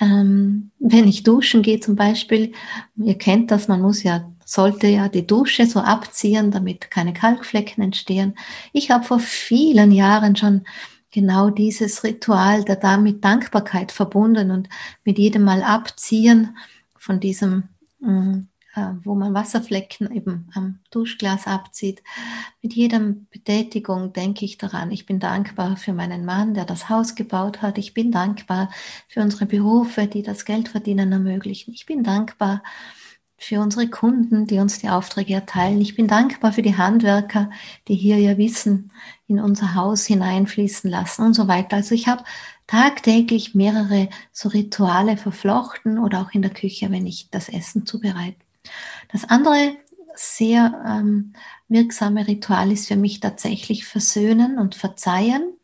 Ähm, 0.00 0.70
wenn 0.78 1.06
ich 1.06 1.22
duschen 1.22 1.62
gehe 1.62 1.80
zum 1.80 1.94
Beispiel, 1.96 2.52
ihr 2.96 3.18
kennt 3.18 3.50
das, 3.50 3.68
man 3.68 3.82
muss 3.82 4.02
ja, 4.02 4.30
sollte 4.44 4.86
ja 4.86 5.08
die 5.08 5.26
Dusche 5.26 5.66
so 5.66 5.80
abziehen, 5.80 6.50
damit 6.50 6.90
keine 6.90 7.12
Kalkflecken 7.12 7.84
entstehen. 7.84 8.34
Ich 8.72 8.90
habe 8.90 9.04
vor 9.04 9.20
vielen 9.20 9.92
Jahren 9.92 10.36
schon 10.36 10.62
genau 11.10 11.50
dieses 11.50 12.04
Ritual 12.04 12.64
der 12.64 12.76
da 12.76 12.96
mit 12.96 13.24
Dankbarkeit 13.24 13.92
verbunden 13.92 14.50
und 14.50 14.68
mit 15.04 15.18
jedem 15.18 15.42
Mal 15.44 15.62
abziehen 15.62 16.56
von 16.96 17.20
diesem, 17.20 17.64
mm, 18.00 18.34
äh, 18.34 18.42
wo 19.02 19.14
man 19.14 19.34
Wasserflecken 19.34 20.14
eben 20.14 20.48
am 20.54 20.78
Duschglas 20.90 21.46
abzieht. 21.46 22.02
Mit 22.62 22.74
jeder 22.74 23.00
Betätigung 23.00 24.12
denke 24.12 24.44
ich 24.44 24.58
daran, 24.58 24.92
ich 24.92 25.06
bin 25.06 25.18
dankbar 25.18 25.76
für 25.76 25.92
meinen 25.92 26.24
Mann, 26.24 26.54
der 26.54 26.64
das 26.64 26.88
Haus 26.88 27.14
gebaut 27.14 27.62
hat. 27.62 27.78
Ich 27.78 27.94
bin 27.94 28.12
dankbar 28.12 28.70
für 29.08 29.20
unsere 29.20 29.46
Berufe, 29.46 30.06
die 30.06 30.22
das 30.22 30.44
Geldverdienen 30.44 31.10
ermöglichen. 31.10 31.74
Ich 31.74 31.86
bin 31.86 32.04
dankbar 32.04 32.62
für 33.36 33.60
unsere 33.60 33.88
Kunden, 33.88 34.46
die 34.46 34.58
uns 34.58 34.78
die 34.78 34.90
Aufträge 34.90 35.32
erteilen. 35.32 35.80
Ich 35.80 35.96
bin 35.96 36.06
dankbar 36.06 36.52
für 36.52 36.62
die 36.62 36.76
Handwerker, 36.76 37.50
die 37.88 37.94
hier 37.94 38.18
ihr 38.18 38.36
Wissen 38.36 38.92
in 39.26 39.40
unser 39.40 39.74
Haus 39.74 40.04
hineinfließen 40.04 40.90
lassen 40.90 41.24
und 41.24 41.34
so 41.34 41.48
weiter. 41.48 41.76
Also 41.76 41.94
ich 41.94 42.06
habe 42.06 42.22
tagtäglich 42.66 43.54
mehrere 43.54 44.10
so 44.30 44.50
Rituale 44.50 45.16
verflochten 45.16 45.98
oder 45.98 46.20
auch 46.20 46.32
in 46.32 46.42
der 46.42 46.52
Küche, 46.52 46.90
wenn 46.90 47.06
ich 47.06 47.30
das 47.30 47.48
Essen 47.48 47.86
zubereite. 47.86 48.36
Das 49.12 49.24
andere 49.24 49.76
sehr 50.14 50.82
ähm, 50.86 51.32
wirksame 51.68 52.26
Ritual 52.26 52.72
ist 52.72 52.88
für 52.88 52.96
mich 52.96 53.20
tatsächlich 53.20 53.86
Versöhnen 53.86 54.58
und 54.58 54.74
Verzeihen. 54.74 55.54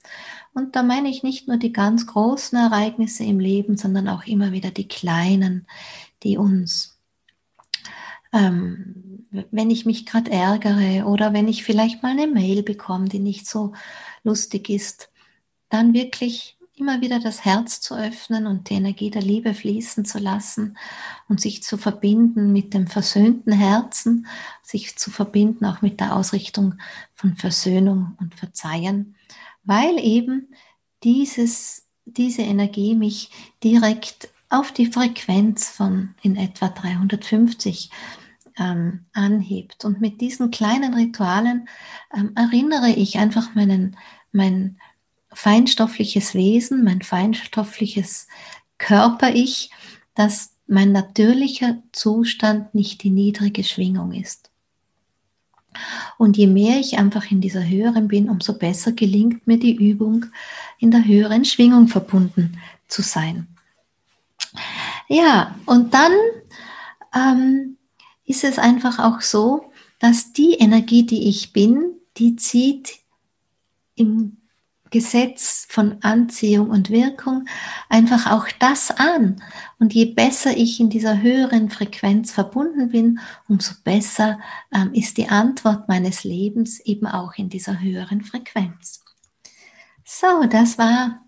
Und 0.55 0.77
da 0.77 0.83
meine 0.83 1.09
ich 1.09 1.23
nicht 1.23 1.49
nur 1.49 1.59
die 1.59 1.73
ganz 1.73 2.07
großen 2.07 2.59
Ereignisse 2.59 3.25
im 3.25 3.41
Leben, 3.41 3.77
sondern 3.77 4.09
auch 4.09 4.25
immer 4.25 4.53
wieder 4.53 4.71
die 4.71 4.89
kleinen, 4.89 5.67
die 6.23 6.39
uns 6.39 6.97
ähm, 8.33 9.27
wenn 9.51 9.71
ich 9.71 9.87
mich 9.87 10.07
gerade 10.07 10.31
ärgere 10.31 11.07
oder 11.07 11.33
wenn 11.33 11.49
ich 11.49 11.65
vielleicht 11.65 12.03
mal 12.03 12.13
eine 12.13 12.27
Mail 12.27 12.63
bekomme, 12.63 13.09
die 13.09 13.19
nicht 13.19 13.47
so 13.47 13.73
lustig 14.23 14.69
ist, 14.69 15.11
dann 15.69 15.95
wirklich 15.95 16.56
immer 16.77 17.01
wieder 17.01 17.19
das 17.19 17.45
Herz 17.45 17.81
zu 17.81 17.95
öffnen 17.95 18.47
und 18.47 18.69
die 18.69 18.75
Energie 18.75 19.11
der 19.11 19.23
Liebe 19.23 19.55
fließen 19.55 20.05
zu 20.05 20.19
lassen 20.19 20.77
und 21.27 21.41
sich 21.41 21.63
zu 21.63 21.79
verbinden 21.79 22.53
mit 22.53 22.75
dem 22.75 22.87
versöhnten 22.87 23.53
Herzen, 23.53 24.27
sich 24.63 24.97
zu 24.97 25.11
verbinden 25.11 25.65
auch 25.65 25.81
mit 25.81 26.01
der 26.01 26.15
Ausrichtung 26.15 26.75
von 27.15 27.35
Versöhnung 27.37 28.17
und 28.21 28.35
Verzeihen, 28.35 29.17
weil 29.65 29.99
eben 29.99 30.49
dieses, 31.03 31.87
diese 32.05 32.43
Energie 32.43 32.95
mich 32.95 33.31
direkt 33.65 34.29
auf 34.51 34.71
die 34.71 34.87
Frequenz 34.87 35.71
von 35.71 36.15
in 36.23 36.37
etwa 36.37 36.69
350 36.69 37.91
ähm, 38.59 39.07
anhebt. 39.13 39.85
Und 39.85 40.01
mit 40.01 40.21
diesen 40.21 40.51
kleinen 40.51 40.95
Ritualen 40.95 41.69
ähm, 42.15 42.33
erinnere 42.35 42.91
ich 42.91 43.19
einfach 43.19 43.55
meinen, 43.55 43.97
mein 44.31 44.79
feinstoffliches 45.37 46.35
Wesen, 46.35 46.83
mein 46.83 47.03
feinstoffliches 47.03 48.27
Körper-Ich, 48.79 49.71
dass 50.15 50.55
mein 50.67 50.93
natürlicher 50.93 51.77
Zustand 51.93 52.75
nicht 52.75 53.03
die 53.03 53.11
niedrige 53.11 53.63
Schwingung 53.63 54.13
ist. 54.13 54.51
Und 56.17 56.39
je 56.39 56.47
mehr 56.47 56.81
ich 56.81 56.99
einfach 56.99 57.31
in 57.31 57.43
dieser 57.43 57.69
höheren 57.69 58.09
bin, 58.09 58.31
umso 58.31 58.55
besser 58.55 58.93
gelingt 58.93 59.47
mir 59.47 59.59
die 59.59 59.77
Übung, 59.77 60.25
in 60.79 60.91
der 60.91 61.05
höheren 61.05 61.45
Schwingung 61.45 61.89
verbunden 61.89 62.59
zu 62.89 63.03
sein. 63.03 63.47
Ja, 65.07 65.55
und 65.67 65.93
dann 65.93 66.13
ähm, 67.15 67.77
ist 68.25 68.43
es 68.43 68.59
einfach 68.59 68.99
auch 68.99 69.21
so, 69.21 69.71
dass 69.99 70.33
die 70.33 70.55
Energie, 70.55 71.05
die 71.05 71.29
ich 71.29 71.53
bin, 71.53 71.93
die 72.17 72.37
zieht 72.37 73.01
im 73.97 74.39
Gesetz 74.91 75.67
von 75.69 75.97
Anziehung 76.03 76.71
und 76.71 76.91
Wirkung 76.91 77.47
einfach 77.89 78.31
auch 78.31 78.47
das 78.59 78.91
an. 78.91 79.43
Und 79.79 79.95
je 79.95 80.07
besser 80.07 80.57
ich 80.57 80.81
in 80.81 80.91
dieser 80.91 81.21
höheren 81.21 81.71
Frequenz 81.71 82.33
verbunden 82.33 82.91
bin, 82.91 83.19
umso 83.49 83.75
besser 83.85 84.39
ähm, 84.73 84.93
ist 84.93 85.17
die 85.17 85.29
Antwort 85.29 85.89
meines 85.89 86.25
Lebens 86.25 86.81
eben 86.81 87.07
auch 87.07 87.35
in 87.37 87.49
dieser 87.49 87.81
höheren 87.81 88.23
Frequenz. 88.23 89.05
So, 90.05 90.45
das 90.49 90.79
war, 90.79 91.27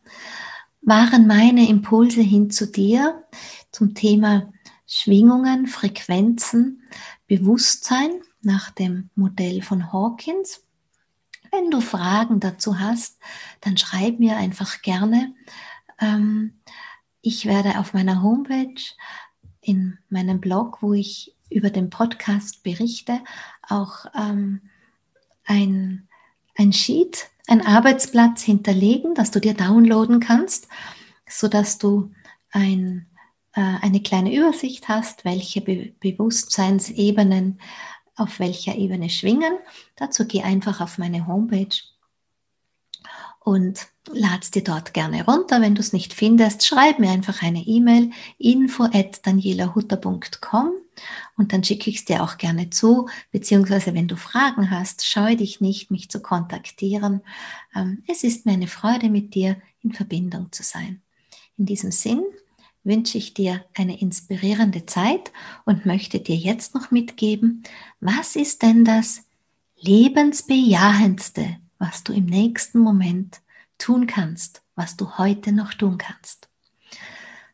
waren 0.82 1.26
meine 1.26 1.68
Impulse 1.68 2.20
hin 2.20 2.50
zu 2.50 2.66
dir 2.66 3.24
zum 3.72 3.94
Thema 3.94 4.52
Schwingungen, 4.86 5.66
Frequenzen, 5.66 6.82
Bewusstsein 7.26 8.10
nach 8.40 8.70
dem 8.70 9.10
Modell 9.14 9.62
von 9.62 9.92
Hawkins. 9.92 10.64
Wenn 11.50 11.70
du 11.70 11.80
Fragen 11.80 12.40
dazu 12.40 12.78
hast, 12.78 13.18
dann 13.60 13.76
schreib 13.76 14.18
mir 14.18 14.36
einfach 14.36 14.82
gerne. 14.82 15.34
Ähm, 16.00 16.60
ich 17.22 17.46
werde 17.46 17.78
auf 17.78 17.94
meiner 17.94 18.22
Homepage, 18.22 18.82
in 19.60 19.98
meinem 20.08 20.40
Blog, 20.40 20.78
wo 20.80 20.94
ich 20.94 21.34
über 21.50 21.70
den 21.70 21.90
Podcast 21.90 22.62
berichte, 22.62 23.20
auch 23.68 24.06
ähm, 24.14 24.62
ein, 25.44 26.08
ein 26.56 26.72
Sheet, 26.72 27.30
ein 27.46 27.60
Arbeitsplatz 27.60 28.42
hinterlegen, 28.42 29.14
das 29.14 29.30
du 29.30 29.40
dir 29.40 29.54
downloaden 29.54 30.20
kannst, 30.20 30.68
sodass 31.26 31.78
du 31.78 32.12
ein 32.50 33.08
äh, 33.58 33.60
eine 33.80 34.00
kleine 34.00 34.32
Übersicht 34.32 34.88
hast, 34.88 35.24
welche 35.24 35.60
Be 35.60 35.92
Bewusstseinsebenen 35.98 37.58
auf 38.18 38.38
welcher 38.38 38.76
Ebene 38.76 39.10
schwingen. 39.10 39.58
Dazu 39.96 40.26
geh 40.26 40.42
einfach 40.42 40.80
auf 40.80 40.98
meine 40.98 41.26
Homepage 41.26 41.76
und 43.40 43.86
lad's 44.12 44.50
dir 44.50 44.62
dort 44.62 44.92
gerne 44.92 45.24
runter. 45.24 45.60
Wenn 45.60 45.74
du 45.74 45.80
es 45.80 45.92
nicht 45.92 46.12
findest, 46.12 46.66
schreib 46.66 46.98
mir 46.98 47.10
einfach 47.10 47.42
eine 47.42 47.60
E-Mail 47.60 48.10
info 48.36 48.84
at 48.84 49.26
danielahutter.com 49.26 50.72
und 51.36 51.52
dann 51.52 51.64
schicke 51.64 51.88
ich 51.88 51.96
es 51.96 52.04
dir 52.04 52.22
auch 52.22 52.36
gerne 52.36 52.70
zu, 52.70 53.08
beziehungsweise 53.30 53.94
wenn 53.94 54.08
du 54.08 54.16
Fragen 54.16 54.70
hast, 54.70 55.06
scheue 55.06 55.36
dich 55.36 55.60
nicht, 55.60 55.90
mich 55.90 56.10
zu 56.10 56.20
kontaktieren. 56.20 57.22
Ähm, 57.74 58.02
es 58.06 58.24
ist 58.24 58.44
mir 58.44 58.52
eine 58.52 58.66
Freude, 58.66 59.08
mit 59.08 59.34
dir 59.34 59.56
in 59.82 59.92
Verbindung 59.92 60.52
zu 60.52 60.62
sein. 60.62 61.00
In 61.56 61.66
diesem 61.66 61.90
Sinn 61.90 62.22
wünsche 62.84 63.18
ich 63.18 63.34
dir 63.34 63.64
eine 63.76 64.00
inspirierende 64.00 64.86
Zeit 64.86 65.32
und 65.64 65.86
möchte 65.86 66.20
dir 66.20 66.36
jetzt 66.36 66.74
noch 66.74 66.90
mitgeben, 66.90 67.62
was 68.00 68.36
ist 68.36 68.62
denn 68.62 68.84
das 68.84 69.24
Lebensbejahendste, 69.76 71.58
was 71.78 72.02
du 72.04 72.12
im 72.12 72.26
nächsten 72.26 72.78
Moment 72.80 73.40
tun 73.78 74.06
kannst, 74.06 74.62
was 74.74 74.96
du 74.96 75.18
heute 75.18 75.52
noch 75.52 75.74
tun 75.74 75.98
kannst. 75.98 76.48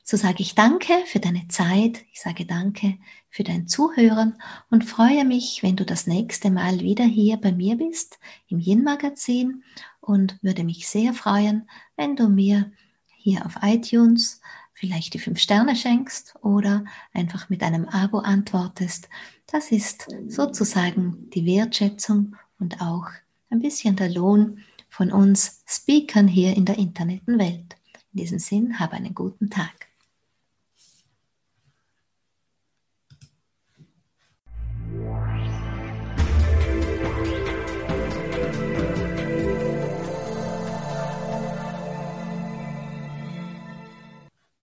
So 0.07 0.18
sage 0.18 0.37
ich 0.41 0.55
danke 0.55 0.93
für 1.07 1.18
deine 1.18 1.49
Zeit, 1.49 2.05
ich 2.12 2.20
sage 2.20 2.45
danke 2.45 2.99
für 3.31 3.43
dein 3.43 3.66
Zuhören 3.66 4.35
und 4.68 4.85
freue 4.85 5.25
mich, 5.25 5.62
wenn 5.62 5.77
du 5.77 5.87
das 5.87 6.07
nächste 6.07 6.51
Mal 6.51 6.81
wieder 6.81 7.05
hier 7.05 7.39
bei 7.39 7.53
mir 7.53 7.77
bist 7.77 8.18
im 8.49 8.59
Yin 8.59 8.85
Magazin 8.85 9.64
und 10.01 10.39
würde 10.43 10.62
mich 10.62 10.89
sehr 10.89 11.14
freuen, 11.14 11.68
wenn 11.97 12.16
du 12.16 12.29
mir 12.29 12.70
hier 13.16 13.47
auf 13.47 13.57
iTunes 13.62 14.43
vielleicht 14.85 15.14
die 15.14 15.18
fünf 15.18 15.39
Sterne 15.39 15.76
schenkst 15.76 16.35
oder 16.43 16.85
einfach 17.14 17.49
mit 17.49 17.62
einem 17.62 17.89
Abo 17.89 18.18
antwortest. 18.18 19.09
Das 19.47 19.72
ist 19.72 20.07
sozusagen 20.28 21.30
die 21.30 21.47
Wertschätzung 21.47 22.37
und 22.59 22.82
auch 22.82 23.07
ein 23.49 23.61
bisschen 23.61 23.97
der 23.97 24.11
Lohn 24.11 24.59
von 24.91 25.11
uns 25.11 25.62
Speakern 25.66 26.28
hier 26.28 26.55
in 26.55 26.66
der 26.66 26.76
Internetwelt. 26.76 27.76
In 28.12 28.18
diesem 28.18 28.39
Sinn, 28.39 28.78
habe 28.78 28.93
einen 28.93 29.14
guten 29.14 29.49
Tag. 29.49 29.89